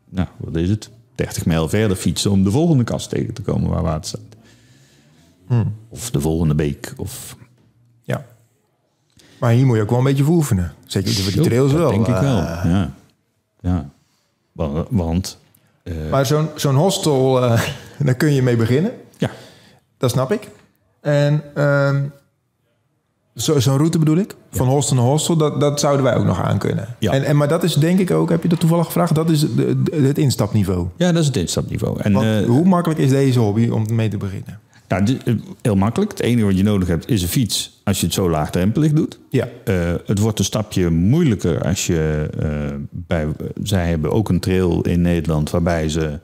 nou, 0.09 0.27
wat 0.37 0.55
is 0.55 0.69
het? 0.69 0.89
30 1.25 1.45
mijl 1.45 1.69
verder 1.69 1.97
fietsen 1.97 2.31
om 2.31 2.43
de 2.43 2.51
volgende 2.51 2.83
kast 2.83 3.09
tegen 3.09 3.33
te 3.33 3.41
komen 3.41 3.69
waar 3.69 3.81
water 3.81 4.05
staat. 4.07 4.29
Of 5.89 6.11
de 6.11 6.21
volgende 6.21 6.55
beek. 6.55 6.93
Of... 6.97 7.35
Ja. 8.01 8.25
Maar 9.39 9.51
hier 9.51 9.65
moet 9.65 9.75
je 9.75 9.81
ook 9.81 9.89
wel 9.89 9.97
een 9.97 10.03
beetje 10.03 10.23
voor 10.23 10.35
oefenen. 10.35 10.73
Zeker 10.85 11.11
voor 11.13 11.31
die 11.31 11.41
trails 11.41 11.71
wel. 11.71 11.89
denk 11.91 12.07
ik 12.07 12.13
wel. 12.15 12.37
Eh, 12.39 12.61
Ja. 12.65 12.91
ja. 13.61 13.89
Wa- 14.51 14.85
Want, 14.89 15.37
Maar 16.09 16.25
zo'n 16.25 16.49
zo'n 16.55 16.75
hostel, 16.75 17.43
eh, 17.43 17.61
daar 18.05 18.15
kun 18.15 18.33
je 18.33 18.41
mee 18.41 18.55
beginnen. 18.55 18.91
ja, 19.17 19.29
Dat 19.97 20.09
snap 20.09 20.31
ik. 20.31 20.49
En 21.01 21.43
ehm, 23.35 23.43
zo- 23.43 23.59
zo'n 23.59 23.77
route 23.77 23.99
bedoel 23.99 24.17
ik, 24.17 24.35
van 24.51 24.67
hostel 24.67 24.95
naar 24.95 25.05
hostel, 25.05 25.35
dat, 25.37 25.59
dat 25.59 25.79
zouden 25.79 26.03
wij 26.03 26.15
ook 26.15 26.25
nog 26.25 26.41
aan 26.41 26.57
kunnen. 26.57 26.87
Ja. 26.99 27.11
En, 27.11 27.23
en, 27.23 27.37
maar 27.37 27.47
dat 27.47 27.63
is 27.63 27.73
denk 27.73 27.99
ik 27.99 28.11
ook, 28.11 28.29
heb 28.29 28.43
je 28.43 28.49
dat 28.49 28.59
toevallig 28.59 28.85
gevraagd, 28.85 29.15
dat 29.15 29.29
is 29.29 29.39
de- 29.39 29.81
de- 29.83 29.95
het 30.01 30.17
instapniveau. 30.17 30.87
ja, 30.97 31.11
dat 31.11 31.21
is 31.21 31.27
het 31.27 31.37
instapniveau. 31.37 31.99
En, 32.01 32.13
Want 32.13 32.25
eh, 32.25 32.45
hoe 32.47 32.65
makkelijk 32.65 32.99
is 32.99 33.09
deze 33.09 33.39
hobby 33.39 33.69
om 33.69 33.85
mee 33.93 34.07
te 34.09 34.17
beginnen? 34.17 34.59
nou, 34.87 35.03
dit- 35.05 35.21
heel 35.61 35.75
makkelijk. 35.75 36.11
Het 36.11 36.19
enige 36.19 36.45
wat 36.45 36.57
je 36.57 36.63
nodig 36.63 36.87
hebt 36.87 37.09
is 37.09 37.21
een 37.21 37.27
fiets 37.27 37.81
als 37.83 37.99
je 37.99 38.05
het 38.05 38.15
zo 38.15 38.29
laagdrempelig 38.29 38.91
doet. 38.93 39.19
Ja, 39.29 39.47
Eh, 39.63 39.75
het 40.05 40.19
wordt 40.19 40.39
een 40.39 40.45
stapje 40.45 40.89
moeilijker 40.89 41.63
als 41.63 41.87
je 41.87 42.29
bij. 42.91 43.27
Zij 43.63 43.87
hebben 43.89 44.11
ook 44.11 44.29
een 44.29 44.39
trail 44.39 44.81
in 44.81 45.01
Nederland 45.01 45.49
waarbij 45.49 45.89
ze 45.89 46.19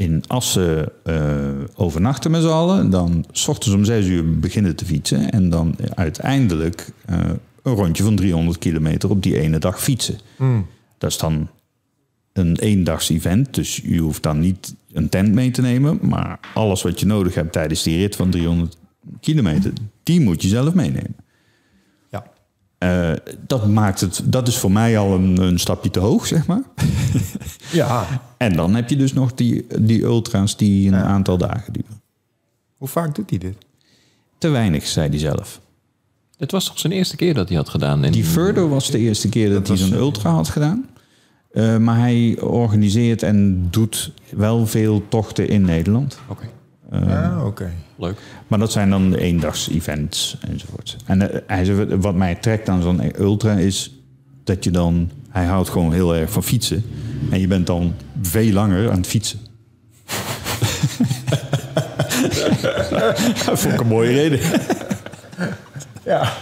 in 0.00 0.22
Assen 0.26 0.88
eh, 1.04 1.14
overnachten 1.74 2.30
met 2.30 2.42
z'n 2.42 2.48
allen. 2.48 2.90
Dan 2.90 3.24
s 3.32 3.48
ochtends 3.48 3.76
om 3.76 3.84
zes 3.84 4.06
uur 4.06 4.38
beginnen 4.38 4.76
te 4.76 4.84
fietsen. 4.84 5.30
En 5.30 5.50
dan 5.50 5.76
uiteindelijk 5.94 6.92
eh, 7.04 7.18
een 7.62 7.74
rondje 7.74 8.02
van 8.02 8.16
300 8.16 8.58
kilometer 8.58 9.10
op 9.10 9.22
die 9.22 9.40
ene 9.40 9.58
dag 9.58 9.82
fietsen. 9.82 10.18
Dat 10.98 11.10
is 11.10 11.18
dan 11.18 11.48
een 12.32 12.56
eendags 12.56 13.08
event. 13.08 13.54
Dus 13.54 13.80
je 13.84 13.98
hoeft 13.98 14.22
dan 14.22 14.40
niet 14.40 14.74
een 14.92 15.08
tent 15.08 15.34
mee 15.34 15.50
te 15.50 15.60
nemen. 15.60 15.98
Maar 16.02 16.40
alles 16.54 16.82
wat 16.82 17.00
je 17.00 17.06
nodig 17.06 17.34
hebt 17.34 17.52
tijdens 17.52 17.82
die 17.82 17.96
rit 17.96 18.16
van 18.16 18.30
300 18.30 18.76
kilometer, 19.20 19.72
die 20.02 20.20
moet 20.20 20.42
je 20.42 20.48
zelf 20.48 20.74
meenemen. 20.74 21.16
Eh, 22.80 23.12
dat 23.46 23.68
maakt 23.68 24.00
het, 24.00 24.22
dat 24.24 24.48
is 24.48 24.58
voor 24.58 24.72
mij 24.72 24.98
al 24.98 25.14
een, 25.14 25.42
een 25.42 25.58
stapje 25.58 25.90
te 25.90 25.98
hoog, 25.98 26.26
zeg 26.26 26.46
maar. 26.46 26.62
ja. 27.72 28.06
En 28.36 28.52
dan 28.56 28.74
heb 28.74 28.90
je 28.90 28.96
dus 28.96 29.12
nog 29.12 29.34
die, 29.34 29.66
die 29.80 30.02
ultra's 30.02 30.56
die 30.56 30.88
een 30.88 30.94
aantal 30.94 31.38
dagen 31.38 31.72
duren. 31.72 32.00
Hoe 32.76 32.88
vaak 32.88 33.14
doet 33.14 33.30
hij 33.30 33.38
dit? 33.38 33.56
Te 34.38 34.48
weinig, 34.48 34.86
zei 34.86 35.08
hij 35.08 35.18
zelf. 35.18 35.60
Het 36.36 36.50
was 36.50 36.64
toch 36.64 36.78
zijn 36.78 36.92
eerste 36.92 37.16
keer 37.16 37.34
dat 37.34 37.48
hij 37.48 37.56
had 37.56 37.68
gedaan. 37.68 38.04
En 38.04 38.12
Die 38.12 38.24
Further 38.24 38.68
was 38.68 38.90
de 38.90 38.98
eerste 38.98 39.28
keer 39.28 39.50
dat, 39.50 39.68
hij 39.68 39.76
zo'n 39.76 39.92
ultra 39.92 40.30
had 40.30 40.48
gedaan. 40.48 40.88
Eh, 41.52 41.76
maar 41.76 41.98
hij 41.98 42.40
organiseert 42.40 43.22
en 43.22 43.68
doet 43.70 44.12
wel 44.36 44.66
veel 44.66 45.08
tochten 45.08 45.48
in 45.48 45.62
Nederland. 45.62 46.18
Oké, 46.28 46.48
ah, 46.90 47.46
oké. 47.46 47.70
leuk. 47.96 48.18
Maar 48.46 48.58
dat 48.58 48.72
zijn 48.72 48.90
dan 48.90 49.14
eendags-events 49.14 50.36
enzovoort. 50.48 50.96
En 51.06 51.32
eh, 51.32 51.40
hij 51.46 51.98
wat 51.98 52.14
mij 52.14 52.34
trekt 52.34 52.68
aan 52.68 52.82
zo'n 52.82 53.20
ultra 53.20 53.52
is 53.52 53.94
dat 54.44 54.64
je 54.64 54.70
dan... 54.70 55.10
Hij 55.28 55.44
houdt 55.44 55.68
gewoon 55.68 55.92
heel 55.92 56.16
erg 56.16 56.30
van 56.30 56.42
fietsen. 56.42 56.84
En 57.30 57.40
je 57.40 57.46
bent 57.46 57.66
dan 57.66 57.94
veel 58.22 58.52
langer 58.52 58.90
aan 58.90 58.96
het 58.96 59.06
fietsen. 59.06 59.38
dat 63.46 63.58
vond 63.60 63.74
ik 63.74 63.80
een 63.80 63.86
mooie 63.86 64.12
reden. 64.12 64.40
Ja. 66.04 66.32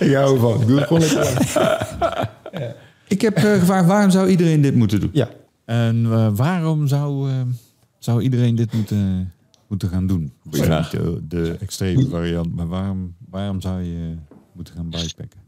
ik 0.00 0.14
hou 0.14 0.34
ervan. 0.34 0.60
Ik 0.60 0.66
doe 0.66 0.78
het 0.78 0.86
gewoon 0.86 1.02
lekker 1.02 1.18
lang. 1.24 2.28
Ik 3.08 3.20
heb 3.20 3.36
eh, 3.36 3.42
gevraagd, 3.42 3.86
waarom 3.86 4.10
zou 4.10 4.28
iedereen 4.28 4.60
dit 4.60 4.74
moeten 4.74 5.00
doen? 5.00 5.10
Ja. 5.12 5.28
En 5.64 6.06
eh, 6.10 6.28
waarom 6.32 6.86
zou, 6.86 7.30
eh, 7.30 7.34
zou 8.04 8.22
iedereen 8.22 8.54
dit 8.54 8.72
moeten, 8.72 9.32
moeten 9.66 9.88
gaan 9.88 10.06
doen? 10.06 10.32
De, 10.50 11.20
de 11.28 11.56
extreme 11.60 12.06
variant, 12.06 12.54
maar 12.54 12.68
waarom, 12.68 13.14
waarom 13.30 13.60
zou 13.60 13.82
je 13.82 14.14
moeten 14.52 14.74
gaan 14.74 14.90
bikepacken? 14.90 15.40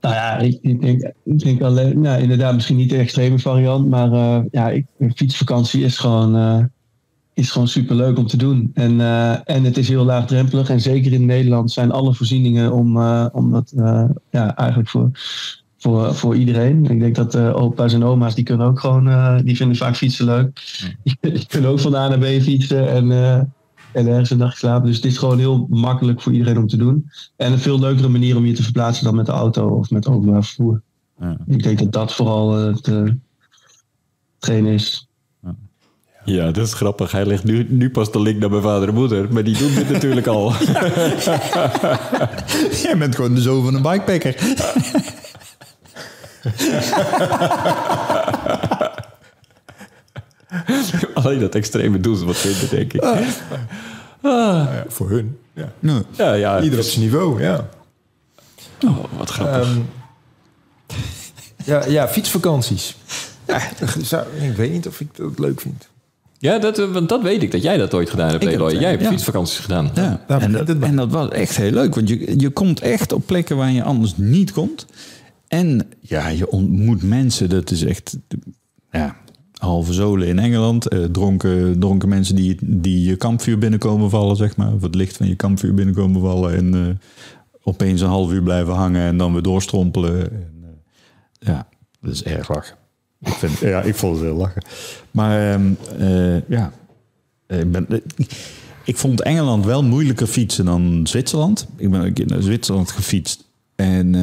Nou 0.00 0.14
ja, 0.14 0.38
ik, 0.38 0.58
ik 0.62 0.80
denk, 0.80 1.12
ik 1.22 1.38
denk 1.38 1.62
alleen, 1.62 2.00
nou, 2.00 2.22
inderdaad, 2.22 2.54
misschien 2.54 2.76
niet 2.76 2.90
de 2.90 2.96
extreme 2.96 3.38
variant, 3.38 3.88
maar 3.88 4.12
eh, 4.12 4.44
ja, 4.50 4.70
ik, 4.70 4.86
een 4.98 5.16
fietsvakantie 5.16 5.84
is 5.84 5.98
gewoon, 5.98 6.36
eh, 6.36 6.64
is 7.34 7.50
gewoon 7.50 7.68
super 7.68 7.96
leuk 7.96 8.18
om 8.18 8.26
te 8.26 8.36
doen. 8.36 8.70
En, 8.74 9.00
eh, 9.00 9.32
en 9.44 9.64
het 9.64 9.76
is 9.76 9.88
heel 9.88 10.04
laagdrempelig. 10.04 10.70
En 10.70 10.80
zeker 10.80 11.12
in 11.12 11.26
Nederland 11.26 11.70
zijn 11.70 11.90
alle 11.90 12.14
voorzieningen 12.14 12.72
om, 12.72 12.96
eh, 12.96 13.26
om 13.32 13.50
dat 13.50 13.72
eh, 13.76 14.04
ja, 14.30 14.56
eigenlijk 14.56 14.88
voor, 14.88 15.10
voor, 15.82 16.14
voor 16.14 16.36
iedereen. 16.36 16.84
Ik 16.84 17.00
denk 17.00 17.14
dat 17.14 17.34
eh, 17.34 17.56
opa's 17.56 17.92
en 17.92 18.04
oma's 18.04 18.34
die 18.34 18.44
kunnen 18.44 18.66
ook 18.66 18.80
gewoon, 18.80 19.08
eh, 19.08 19.38
die 19.44 19.56
vinden 19.56 19.76
vaak 19.76 19.96
fietsen 19.96 20.24
leuk. 20.24 20.80
Die 21.20 21.46
kunnen 21.46 21.70
ook 21.70 21.80
van 21.80 21.94
A 21.94 22.08
naar 22.08 22.18
B 22.18 22.24
fietsen 22.24 22.88
en, 22.88 23.10
eh, 23.10 23.34
en 23.92 24.06
ergens 24.06 24.30
een 24.30 24.38
dag 24.38 24.56
slapen. 24.56 24.86
Dus 24.86 24.96
het 24.96 25.04
is 25.04 25.18
gewoon 25.18 25.38
heel 25.38 25.66
makkelijk 25.70 26.22
voor 26.22 26.32
iedereen 26.32 26.58
om 26.58 26.66
te 26.66 26.76
doen. 26.76 27.10
En 27.36 27.52
een 27.52 27.58
veel 27.58 27.78
leukere 27.78 28.08
manier 28.08 28.36
om 28.36 28.44
je 28.44 28.52
te 28.52 28.62
verplaatsen 28.62 29.04
dan 29.04 29.14
met 29.14 29.26
de 29.26 29.32
auto 29.32 29.68
of 29.68 29.90
met 29.90 30.08
openbaar 30.08 30.44
vervoer. 30.44 30.82
Ja. 31.20 31.36
Ik 31.46 31.62
denk 31.62 31.78
dat 31.78 31.92
dat 31.92 32.14
vooral 32.14 32.58
eh, 32.58 32.66
het, 32.66 32.88
eh, 32.88 33.02
hetgeen 34.34 34.66
is. 34.66 35.06
Ja, 36.24 36.50
dat 36.50 36.66
is 36.66 36.74
grappig. 36.74 37.12
Hij 37.12 37.26
legt 37.26 37.44
nu, 37.44 37.66
nu 37.68 37.90
pas 37.90 38.12
de 38.12 38.20
link 38.20 38.40
naar 38.40 38.50
mijn 38.50 38.62
vader 38.62 38.88
en 38.88 38.94
moeder. 38.94 39.32
Maar 39.32 39.44
die 39.44 39.58
doen 39.58 39.74
dit 39.74 39.90
natuurlijk 39.92 40.26
al. 40.26 40.52
Jij 42.82 42.94
bent 42.98 43.14
gewoon 43.14 43.34
de 43.34 43.40
zoon 43.40 43.64
van 43.64 43.74
een 43.74 43.82
bikepacker. 43.82 44.36
Alleen 51.14 51.40
dat 51.40 51.54
extreme 51.54 52.00
doen 52.00 52.16
ze 52.16 52.24
wat 52.24 52.36
vinden, 52.36 52.68
denk 52.70 52.92
ik. 52.92 53.02
Ja, 54.22 54.84
voor 54.88 55.10
hun. 55.10 55.38
Ja. 55.54 55.72
Nou, 55.78 56.02
Ja, 56.16 56.32
ja. 56.32 56.60
Ieder 56.60 56.78
op 56.78 56.84
zijn 56.84 57.00
niveau, 57.04 57.42
ja. 57.42 57.68
Oh, 58.84 58.98
wat 59.16 59.30
grappig. 59.30 59.68
Ehm, 59.68 59.78
ja, 61.64 61.86
ja, 61.86 62.08
fietsvakanties. 62.08 62.96
Ja, 63.46 63.60
zou- 64.02 64.26
ik 64.40 64.56
weet 64.56 64.72
niet 64.72 64.86
of 64.86 65.00
ik 65.00 65.16
dat 65.16 65.38
leuk 65.38 65.60
vind. 65.60 65.88
ja, 66.38 66.58
dat, 66.58 66.78
eh, 66.78 66.92
want 66.92 67.08
dat 67.08 67.22
weet 67.22 67.42
ik, 67.42 67.50
dat 67.50 67.62
jij 67.62 67.76
dat 67.76 67.94
ooit 67.94 68.10
gedaan 68.10 68.30
hebt, 68.30 68.44
Eloy. 68.44 68.72
Jij 68.72 68.90
hebt 68.90 69.02
ja. 69.02 69.08
fietsvakanties 69.08 69.58
gedaan. 69.58 69.90
Ja, 69.94 70.20
en 70.28 70.52
dat, 70.52 70.68
en 70.68 70.96
dat 70.96 71.10
was 71.10 71.28
echt 71.28 71.56
heel 71.56 71.70
leuk, 71.70 71.94
want 71.94 72.08
je, 72.08 72.40
je 72.40 72.50
komt 72.50 72.80
echt 72.80 73.12
op 73.12 73.26
plekken 73.26 73.56
waar 73.56 73.70
je 73.70 73.82
anders 73.82 74.12
niet 74.16 74.52
komt. 74.52 74.86
En 75.52 75.88
ja, 76.00 76.28
je 76.28 76.50
ontmoet 76.50 77.02
mensen, 77.02 77.48
dat 77.48 77.70
is 77.70 77.84
echt 77.84 78.18
ja, 78.90 79.16
halve 79.58 79.92
zolen 79.92 80.28
in 80.28 80.38
Engeland. 80.38 80.88
eh, 80.88 81.04
dronken, 81.04 81.78
dronken 81.78 82.08
mensen 82.08 82.34
die, 82.34 82.56
die 82.60 83.04
je 83.04 83.16
kampvuur 83.16 83.58
binnenkomen 83.58 84.10
vallen, 84.10 84.36
zeg 84.36 84.56
maar. 84.56 84.72
Of 84.72 84.82
het 84.82 84.94
licht 84.94 85.16
van 85.16 85.28
je 85.28 85.34
kampvuur 85.34 85.74
binnenkomen 85.74 86.20
vallen 86.20 86.54
en 86.54 86.74
eh, 86.74 87.08
opeens 87.62 88.00
een 88.00 88.08
half 88.08 88.32
uur 88.32 88.42
blijven 88.42 88.74
hangen 88.74 89.06
en 89.06 89.16
dan 89.16 89.32
weer 89.32 89.42
doorstrompelen. 89.42 90.30
En, 90.30 90.54
eh, 90.62 90.68
ja, 91.38 91.68
dat 92.00 92.12
is 92.12 92.22
erg 92.22 92.48
lachen. 92.48 92.76
Ik, 93.20 93.32
vind, 93.32 93.58
ja, 93.58 93.82
ik 93.82 93.94
vond 93.94 94.14
het 94.14 94.24
heel 94.24 94.36
lachen. 94.36 94.62
Maar 95.10 95.52
ehm, 95.52 95.72
eh, 95.98 96.48
ja, 96.48 96.72
ik, 97.46 97.72
ben, 97.72 97.86
ik 98.84 98.96
vond 98.96 99.22
Engeland 99.22 99.64
wel 99.64 99.84
moeilijker 99.84 100.26
fietsen 100.26 100.64
dan 100.64 101.06
Zwitserland. 101.06 101.66
Ik 101.76 101.90
ben 101.90 102.00
een 102.00 102.12
keer 102.12 102.26
naar 102.26 102.42
Zwitserland 102.42 102.90
gefietst. 102.90 103.50
En 103.74 104.14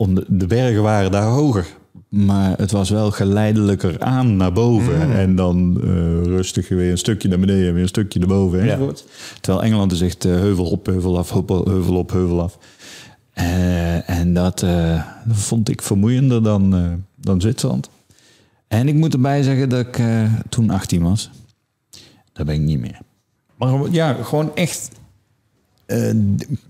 om 0.00 0.14
de, 0.14 0.24
de 0.28 0.46
bergen 0.46 0.82
waren 0.82 1.10
daar 1.10 1.26
hoger. 1.26 1.66
Maar 2.08 2.58
het 2.58 2.70
was 2.70 2.90
wel 2.90 3.10
geleidelijker 3.10 4.00
aan 4.00 4.36
naar 4.36 4.52
boven. 4.52 5.12
En 5.16 5.36
dan 5.36 5.80
eh, 5.82 5.88
rustig 6.22 6.68
weer 6.68 6.90
een 6.90 6.98
stukje 6.98 7.28
naar 7.28 7.38
beneden, 7.38 7.74
weer 7.74 7.82
een 7.82 7.88
stukje 7.88 8.18
naar 8.18 8.28
boven. 8.28 8.60
enzovoort. 8.60 9.04
Terwijl 9.40 9.64
Engeland 9.64 9.92
is 9.92 10.00
echt 10.00 10.24
eh, 10.24 10.32
heuvel 10.32 10.64
op, 10.64 10.86
heuvel 10.86 11.18
af, 11.18 11.32
heuvel, 11.32 11.64
heuvel 11.64 11.96
op, 11.96 12.10
heuvel 12.10 12.40
af. 12.40 12.58
Eh, 13.32 14.10
en 14.10 14.34
dat, 14.34 14.66
vond 15.28 15.68
ik 15.68 15.82
vermoeiender 15.82 16.42
dan, 16.42 16.74
dan 17.14 17.40
Zwitserland. 17.40 17.90
En 18.68 18.88
ik 18.88 18.94
moet 18.94 19.14
erbij 19.14 19.42
zeggen 19.42 19.68
dat 19.68 19.86
ik 19.86 20.00
toen 20.48 20.70
18 20.70 21.02
was. 21.02 21.30
Dat 22.32 22.46
ben 22.46 22.54
ik 22.54 22.60
niet 22.60 22.80
meer. 22.80 22.98
Maar 23.56 23.90
ja, 23.90 24.12
gewoon 24.12 24.54
echt. 24.54 24.90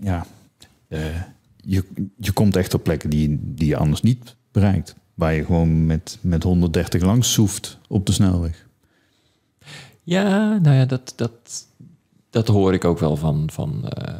ja, 0.01 0.27
je, 1.71 1.85
je 2.17 2.33
komt 2.33 2.57
echt 2.57 2.75
op 2.75 2.83
plekken 2.83 3.11
die, 3.11 3.39
die 3.43 3.69
je 3.69 3.77
anders 3.77 4.03
niet 4.03 4.37
bereikt. 4.53 4.95
Waar 5.15 5.35
je 5.35 5.45
gewoon 5.45 5.87
met, 5.87 6.19
met 6.21 6.43
130 6.43 7.03
langs 7.03 7.33
soeft 7.33 7.79
op 7.89 8.07
de 8.07 8.13
snelweg. 8.13 8.67
Ja, 10.03 10.59
nou 10.59 10.77
ja, 10.77 10.85
dat, 10.85 11.13
dat, 11.17 11.67
dat 12.31 12.49
hoor 12.49 12.75
ik 12.75 12.85
ook 12.85 12.99
wel 12.99 13.17
van, 13.17 13.51
van 13.53 13.89
eh, 13.89 14.15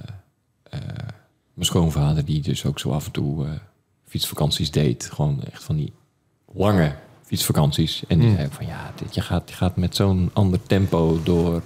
eh, 0.63 0.81
mijn 1.55 1.67
schoonvader, 1.67 2.25
die 2.25 2.43
dus 2.43 2.65
ook 2.65 2.79
zo 2.79 2.91
af 2.91 3.07
en 3.07 3.13
toe 3.13 3.47
eh, 3.47 3.53
fietsvakanties 4.05 4.71
deed. 4.71 5.11
Gewoon 5.13 5.43
echt 5.43 5.65
van 5.65 5.77
die 5.77 5.93
lange 6.53 6.95
fietsvakanties. 7.23 8.07
En 8.07 8.19
die 8.19 8.35
zei 8.35 8.47
ook 8.47 8.53
van 8.53 8.67
ja, 8.67 8.93
dit, 8.97 9.15
je, 9.15 9.21
gaat, 9.21 9.49
je 9.49 9.55
gaat 9.55 9.77
met 9.77 9.97
zo'n 9.97 10.31
ander 10.33 10.63
tempo 10.63 11.21
door 11.23 11.63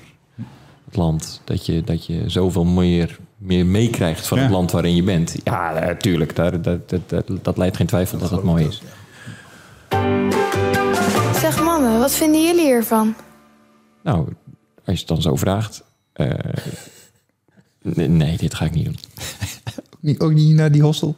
het 0.85 0.97
land, 0.97 1.41
dat 1.45 1.67
je, 1.67 1.83
dat 1.83 2.07
je 2.07 2.29
zoveel 2.29 2.65
meer, 2.65 3.19
meer 3.45 3.67
meekrijgt 3.67 4.27
van 4.27 4.39
Ja. 4.39 4.45
het 4.45 4.53
land 4.53 4.71
waarin 4.71 4.97
je 4.97 5.03
bent. 5.03 5.37
Ja, 5.45 5.73
natuurlijk, 5.73 6.37
daar, 6.37 6.63
dat, 6.63 6.89
dat, 6.91 7.09
dat, 7.09 7.25
dat 7.43 7.57
leidt 7.57 7.77
geen 7.77 7.87
twijfel 7.87 8.19
dat 8.19 8.31
dat 8.31 8.43
mooi 8.43 8.67
is. 8.67 8.83
Zeg 11.41 11.63
mannen, 11.65 11.99
wat 11.99 12.13
vinden 12.15 12.43
jullie 12.45 12.65
hiervan? 12.65 13.15
Nou, 14.03 14.19
als 14.85 14.85
je 14.85 14.93
het 14.93 15.07
dan 15.07 15.23
zo 15.23 15.37
vraagt. 15.37 15.83
eh, 16.13 16.29
nee, 17.83 18.09
nee, 18.09 18.37
dit 18.37 18.55
ga 18.55 18.65
ik 18.65 18.75
niet 18.75 18.85
doen. 18.85 18.99
Niet, 20.01 20.21
ook 20.21 20.33
niet 20.33 20.55
naar 20.55 20.73
die 20.73 20.83
hostel? 20.83 21.17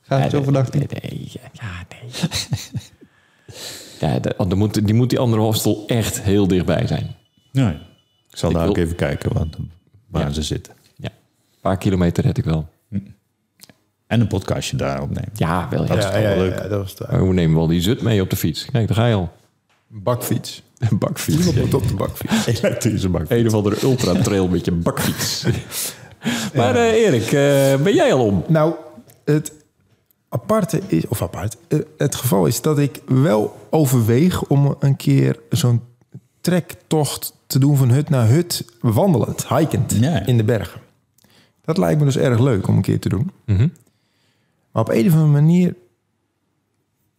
Ga 0.00 0.18
Nee, 0.18 0.30
nee, 0.30 0.50
nee, 0.50 0.86
nee, 1.02 1.28
ja, 1.32 1.40
ja, 1.52 1.86
nee. 1.88 2.10
ja, 4.12 4.18
de- 4.18 4.34
dan 4.48 4.58
moet, 4.58 4.86
die 4.86 4.94
moet 4.94 5.10
die 5.10 5.18
andere 5.18 5.42
hostel 5.42 5.84
echt 5.86 6.20
heel 6.22 6.46
dichtbij 6.48 6.86
zijn. 6.86 7.14
Nee. 7.52 7.72
Ik 8.30 8.36
zal 8.36 8.48
Ik 8.48 8.54
daar 8.54 8.64
wil- 8.64 8.72
ook 8.72 8.78
even 8.78 8.96
kijken 8.96 9.32
waar, 9.32 9.46
waar 10.06 10.26
Ja. 10.26 10.32
ze 10.32 10.42
zitten. 10.42 10.74
Paar 11.66 11.76
kilometer 11.76 12.24
red 12.24 12.38
ik 12.38 12.44
wel. 12.44 12.68
En 14.06 14.20
een 14.20 14.26
podcastje 14.26 14.76
daar 14.76 15.02
opnemen. 15.02 15.30
Ja, 15.34 15.68
wel. 15.70 15.86
Ja. 15.86 15.94
Ja, 15.94 16.16
ja, 16.16 16.30
ja, 16.30 16.36
leuk. 16.36 16.58
ja, 16.58 16.68
dat 16.68 16.80
was 16.80 16.90
het. 16.98 17.10
Maar 17.10 17.28
we 17.28 17.34
nemen 17.34 17.56
wel 17.56 17.66
die 17.66 17.80
zut 17.80 18.02
mee 18.02 18.20
op 18.20 18.30
de 18.30 18.36
fiets. 18.36 18.64
Kijk, 18.64 18.86
daar 18.86 18.96
ga 18.96 19.06
je 19.06 19.14
al. 19.14 19.32
Bakfiets. 19.86 20.62
Een 20.78 20.98
bakfiets. 20.98 21.38
Iemand 21.38 21.56
moet 21.56 21.74
op 21.74 21.88
de 21.88 21.94
bakfiets. 21.94 22.46
Elektrische 22.62 23.08
bak. 23.08 23.24
Een 23.28 23.46
of 23.46 23.52
andere 23.52 23.76
ultra-trail 23.82 24.48
met 24.48 24.64
je 24.64 24.72
bakfiets. 24.72 25.46
maar 26.54 26.74
eh, 26.74 26.92
Erik, 26.92 27.22
eh, 27.22 27.82
ben 27.82 27.94
jij 27.94 28.12
al 28.12 28.24
om? 28.24 28.44
Nou, 28.48 28.74
het 29.24 29.52
aparte 30.28 30.80
is, 30.86 31.06
of 31.08 31.22
apart, 31.22 31.56
eh, 31.68 31.78
het 31.96 32.14
geval 32.14 32.46
is 32.46 32.60
dat 32.60 32.78
ik 32.78 33.00
wel 33.06 33.56
overweeg 33.70 34.44
om 34.44 34.76
een 34.78 34.96
keer 34.96 35.38
zo'n 35.50 35.82
trektocht 36.40 37.32
te 37.46 37.58
doen 37.58 37.76
van 37.76 37.90
hut 37.90 38.08
naar 38.08 38.28
hut, 38.28 38.64
wandelend, 38.80 39.48
hikend 39.48 39.92
in 40.26 40.36
de 40.36 40.44
bergen. 40.44 40.84
Dat 41.66 41.78
lijkt 41.78 41.98
me 41.98 42.04
dus 42.04 42.16
erg 42.16 42.38
leuk 42.38 42.68
om 42.68 42.76
een 42.76 42.82
keer 42.82 43.00
te 43.00 43.08
doen. 43.08 43.30
Mhm. 43.44 43.68
Maar 44.72 44.82
op 44.82 44.88
een 44.88 45.06
of 45.06 45.12
andere 45.12 45.32
manier 45.32 45.76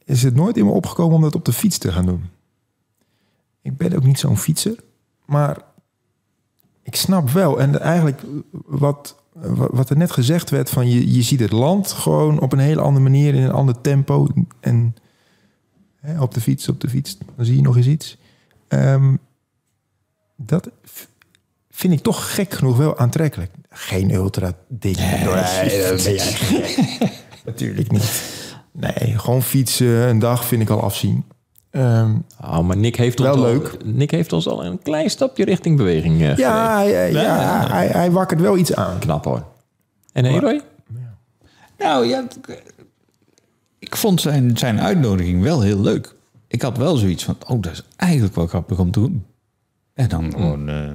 is 0.03 0.23
het 0.23 0.35
nooit 0.35 0.57
in 0.57 0.65
me 0.65 0.71
opgekomen 0.71 1.15
om 1.15 1.21
dat 1.21 1.35
op 1.35 1.45
de 1.45 1.53
fiets 1.53 1.77
te 1.77 1.91
gaan 1.91 2.05
doen. 2.05 2.23
Ik 3.61 3.77
ben 3.77 3.95
ook 3.95 4.03
niet 4.03 4.19
zo'n 4.19 4.37
fietser, 4.37 4.75
maar 5.25 5.57
ik 6.83 6.95
snap 6.95 7.29
wel. 7.29 7.59
En 7.59 7.79
eigenlijk 7.79 8.21
wat, 8.65 9.15
wat 9.71 9.89
er 9.89 9.97
net 9.97 10.11
gezegd 10.11 10.49
werd 10.49 10.69
van 10.69 10.89
je, 10.89 11.13
je 11.13 11.21
ziet 11.21 11.39
het 11.39 11.51
land 11.51 11.91
gewoon 11.91 12.39
op 12.39 12.53
een 12.53 12.59
hele 12.59 12.81
andere 12.81 13.03
manier 13.03 13.33
in 13.33 13.43
een 13.43 13.51
ander 13.51 13.81
tempo. 13.81 14.27
En 14.59 14.95
hè, 15.95 16.21
op 16.21 16.33
de 16.33 16.41
fiets, 16.41 16.69
op 16.69 16.81
de 16.81 16.89
fiets, 16.89 17.17
dan 17.35 17.45
zie 17.45 17.55
je 17.55 17.61
nog 17.61 17.77
eens 17.77 17.87
iets. 17.87 18.17
Ehm, 18.67 19.15
dat 20.35 20.69
vind 21.77 21.93
ik 21.93 22.01
toch 22.01 22.33
gek 22.35 22.53
genoeg 22.53 22.77
wel 22.77 22.97
aantrekkelijk. 22.97 23.51
Geen 23.69 24.13
ultra 24.13 24.53
dik. 24.67 24.97
Nee, 24.97 25.23
dat 25.23 26.03
ben 26.03 26.13
jij 26.13 26.19
gek. 26.19 26.77
Natuurlijk 27.45 27.91
niet. 27.91 28.21
Nee, 28.71 29.17
gewoon 29.17 29.41
fietsen 29.43 29.87
een 29.87 30.19
dag 30.19 30.45
vind 30.45 30.61
ik 30.61 30.69
al 30.69 30.81
afzien. 30.81 31.25
Ehm, 31.69 32.15
Oh, 32.41 32.59
maar 32.59 32.77
Nick 32.77 32.95
heeft, 32.95 33.19
Wel 33.19 33.33
ons 33.33 33.41
al, 33.43 33.47
leuk. 33.47 33.77
Nick 33.85 34.11
heeft 34.11 34.33
ons 34.33 34.47
al 34.47 34.65
een 34.65 34.81
klein 34.81 35.09
stapje 35.09 35.45
richting 35.45 35.77
beweging 35.77 36.21
eh 36.21 36.37
ja, 36.37 36.81
ja, 36.81 37.03
ja, 37.03 37.67
hij, 37.69 37.87
hij 37.87 38.11
wakkert 38.11 38.41
wel 38.41 38.57
iets 38.57 38.73
aan. 38.73 38.99
Knap 38.99 39.25
hoor. 39.25 39.45
En 40.13 40.25
Eroy? 40.25 40.61
Nou 41.77 42.05
ja, 42.05 42.27
ik 43.79 43.95
vond 43.95 44.21
zijn, 44.21 44.57
zijn 44.57 44.81
uitnodiging 44.81 45.43
wel 45.43 45.61
heel 45.61 45.79
leuk. 45.79 46.15
Ik 46.47 46.61
had 46.61 46.77
wel 46.77 46.95
zoiets 46.95 47.23
van, 47.23 47.37
oh, 47.47 47.61
dat 47.61 47.71
is 47.71 47.83
eigenlijk 47.95 48.35
wel 48.35 48.47
grappig 48.47 48.79
om 48.79 48.91
te 48.91 48.99
doen. 48.99 49.25
En 49.93 50.09
dan 50.09 50.31
gewoon, 50.31 50.69
eh, 50.69 50.91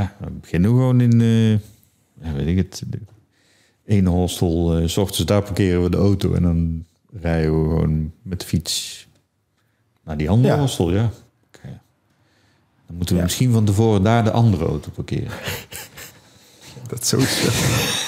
ja, 0.00 0.14
beginnen 0.40 0.70
we 0.70 0.76
gewoon 0.76 1.00
in, 1.00 1.20
eh, 1.20 1.50
ja, 2.26 2.32
weet 2.36 2.46
ik 2.46 2.56
het, 2.56 2.82
ene 3.84 4.08
hostel, 4.10 4.76
eh, 4.76 4.88
s 4.88 4.96
ochtends 4.96 5.24
daar 5.24 5.42
parkeren 5.42 5.82
we 5.82 5.90
de 5.90 5.96
auto 5.96 6.34
en 6.34 6.42
dan 6.42 6.84
rijden 7.20 7.62
we 7.62 7.68
gewoon 7.68 8.12
met 8.22 8.40
de 8.40 8.46
fiets 8.46 9.06
naar 10.04 10.16
die 10.16 10.30
andere 10.30 10.54
Ja. 10.54 10.60
hostel, 10.60 10.92
ja. 10.92 11.10
Dan 12.86 12.96
moeten 12.96 13.16
we 13.16 13.22
misschien 13.22 13.52
van 13.52 13.64
tevoren 13.64 14.02
daar 14.02 14.24
de 14.24 14.30
andere 14.30 14.64
auto 14.64 14.90
parkeren. 14.90 15.30
Dat 16.88 17.06
zo 17.06 17.18
zeggen. 17.18 18.07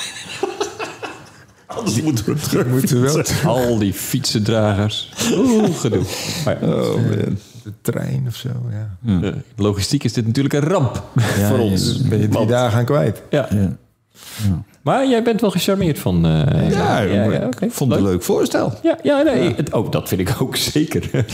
Anders 1.77 2.03
moeten 2.03 2.25
we 2.25 2.35
terug. 2.35 2.67
moeten 2.67 3.01
wel 3.03 3.23
Al 3.45 3.79
die 3.79 3.93
fietsendragers. 3.93 5.13
Oeh, 5.37 5.79
gedoe. 5.79 6.03
Maar 6.45 6.65
ja, 6.65 6.73
Oh, 6.75 6.95
man. 6.95 7.39
de 7.65 7.73
trein 7.83 8.25
of 8.29 8.35
zo. 8.37 8.49
Ja. 9.05 9.33
logistiek 9.57 10.05
is 10.05 10.13
dit 10.13 10.27
natuurlijk 10.27 10.55
een 10.55 10.69
ramp 10.71 11.03
voor 11.49 11.59
ons. 11.59 12.01
Ben 12.03 12.19
je 12.21 12.29
drie 12.29 12.47
dagen 12.47 12.79
aan 12.79 12.85
kwijt. 12.85 13.23
Ja. 13.31 13.49
Ja. 13.51 13.77
Maar 14.83 15.09
jij 15.09 15.23
bent 15.23 15.41
wel 15.41 15.51
gecharmeerd 15.51 15.99
van... 15.99 16.27
eh, 16.27 16.71
Ja, 16.71 16.99
ja, 17.01 17.23
ik 17.25 17.45
oké. 17.45 17.71
vond 17.71 17.91
het 17.91 18.01
een 18.01 18.07
leuk 18.07 18.23
voorstel. 18.23 18.73
Ja, 18.83 18.99
ja, 19.03 19.23
nee, 19.23 19.55
Het, 19.55 19.73
oh, 19.73 19.91
dat 19.91 20.09
vind 20.09 20.21
ik 20.21 20.35
ook 20.41 20.57
zeker. 20.73 21.25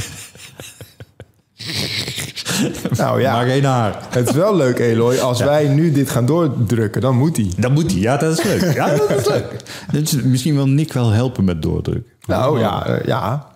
Nou 2.99 3.21
ja, 3.21 3.33
Maar 3.33 3.47
geen 3.47 3.64
haar. 3.64 4.03
het 4.09 4.29
is 4.29 4.35
wel 4.35 4.57
leuk, 4.57 4.79
Eloy. 4.79 5.19
Als 5.31 5.40
wij 5.40 5.69
nu 5.69 5.92
dit 5.92 6.11
gaan 6.11 6.27
doordrukken, 6.27 7.01
dan 7.01 7.16
moet 7.16 7.37
hij. 7.37 7.51
Dat 7.57 7.71
moet 7.71 7.90
hij. 7.90 8.01
Ja, 8.01 8.16
dat 8.16 8.38
is 8.38 8.45
leuk. 8.45 8.75
Ja, 8.75 8.87
dat 8.97 9.11
is 9.11 9.29
leuk. 9.29 9.57
Dus 9.92 10.12
misschien 10.12 10.55
wil 10.55 10.66
Nick 10.66 10.92
wel 10.92 11.11
helpen 11.11 11.45
met 11.45 11.62
doordruk. 11.62 12.07
Nou 12.27 12.59
ja, 12.61 12.87
eh, 12.87 13.07
ja. 13.07 13.47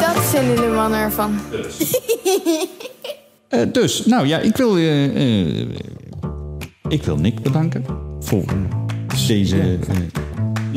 Dat 0.00 0.24
vinden 0.24 0.56
de 0.56 0.72
mannen 0.74 0.98
ervan. 1.00 1.38
Eh, 3.48 3.60
dus, 3.72 4.06
nou 4.06 4.26
ja, 4.26 4.38
ik 4.38 4.56
wil, 4.56 4.76
eh, 4.76 5.60
ik 6.88 7.02
wil 7.04 7.16
Nick 7.16 7.42
bedanken 7.42 7.84
voor 8.20 8.44
deze 9.26 9.78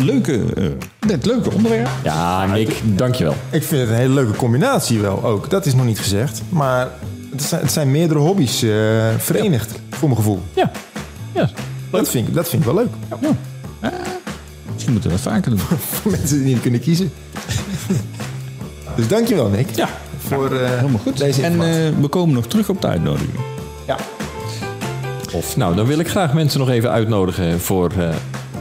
leuke, 0.04 0.44
eh, 0.58 0.66
dit 1.00 1.26
leuke 1.26 1.52
onderwerp. 1.52 1.88
Ja, 2.04 2.46
Nick, 2.46 2.82
dankjewel. 2.84 3.36
Ik 3.50 3.64
vind 3.64 3.82
het 3.82 3.90
een 3.90 3.96
hele 3.96 4.14
leuke 4.14 4.38
combinatie 4.38 5.00
wel 5.00 5.24
ook. 5.24 5.50
Dat 5.50 5.66
is 5.66 5.74
nog 5.76 5.86
niet 5.86 6.00
gezegd. 6.00 6.42
Maar 6.50 6.90
het 7.32 7.44
zijn, 7.44 7.62
het 7.62 7.72
zijn 7.72 7.92
meerdere 7.92 8.20
hobby's 8.20 8.62
eh, 8.62 8.70
verenigd, 9.18 9.72
voor 9.90 10.08
mijn 10.10 10.20
gevoel. 10.22 10.42
Ja, 10.54 10.72
ja. 11.34 11.50
Dat 11.90 12.10
vind, 12.10 12.28
ik, 12.28 12.34
dat 12.34 12.50
vind 12.50 12.66
ik 12.66 12.72
wel 12.74 12.78
leuk. 12.84 13.22
Misschien 14.74 14.94
moeten 14.94 15.10
we 15.10 15.16
dat 15.24 15.34
vaker 15.34 15.52
doen. 15.52 15.60
Voor 16.02 16.12
mensen 16.12 16.38
die 16.38 16.46
niet 16.54 16.62
kunnen 16.62 16.80
kiezen. 16.80 17.12
dus 18.96 19.08
dankjewel, 19.08 19.48
Nick. 19.50 19.70
Ja, 19.76 19.90
Voor 20.28 20.52
eh, 20.56 20.70
helemaal 20.70 21.00
goed. 21.00 21.18
deze 21.18 21.42
en 21.44 21.52
eh, 21.54 22.02
we 22.02 22.08
komen 22.10 22.36
nog 22.36 22.48
terug 22.48 22.70
op 22.70 22.82
de 22.82 22.88
uitnodiging. 22.88 23.40
ja. 23.88 23.98
Of, 25.34 25.58
nou, 25.58 25.76
dan 25.76 25.86
wil 25.86 26.00
ik 26.00 26.08
graag 26.10 26.34
mensen 26.34 26.60
nog 26.60 26.70
even 26.70 26.92
uitnodigen 26.92 27.60
voor 27.60 27.92
eh, 27.98 28.10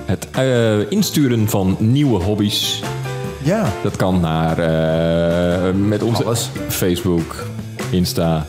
het 0.08 0.28
eh, 0.30 0.90
insturen 0.90 1.48
van 1.48 1.76
nieuwe 1.78 2.22
hobby's. 2.22 2.82
ja, 3.42 3.72
Dat 3.82 3.96
kan 3.96 4.20
naar 4.20 4.58
eh, 4.58 5.74
met 5.74 6.02
onze 6.02 6.24
Alles. 6.24 6.50
Facebook, 6.68 7.44
Insta. 7.90 8.46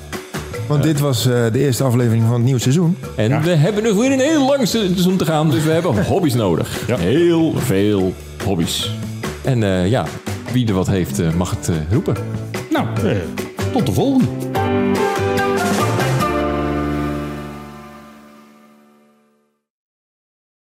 want 0.67 0.83
dit 0.83 0.99
was 0.99 1.25
eh, 1.25 1.33
de 1.51 1.59
eerste 1.59 1.83
aflevering 1.83 2.23
van 2.23 2.33
het 2.33 2.43
nieuwe 2.43 2.59
seizoen. 2.59 2.97
En 3.15 3.41
we 3.41 3.49
hebben 3.49 3.83
nog 3.83 3.95
weer 3.97 4.11
een 4.11 4.19
heel 4.19 4.45
lang 4.45 4.67
seizoen 4.67 5.17
te 5.17 5.25
gaan, 5.25 5.49
dus 5.51 5.63
we 5.63 5.71
hebben 5.71 6.05
hobby's 6.13 6.33
nodig. 6.33 6.85
Heel 6.97 7.53
veel 7.57 8.13
hobby's. 8.43 8.91
En 9.43 9.63
eh, 9.63 9.89
ja, 9.89 10.05
wie 10.51 10.67
er 10.67 10.73
wat 10.73 10.87
heeft, 10.87 11.35
mag 11.35 11.49
het 11.49 11.69
eh, 11.69 11.75
roepen. 11.91 12.15
Nou, 12.69 12.87
tot 13.71 13.85
de 13.85 13.91
volgende. 13.91 14.25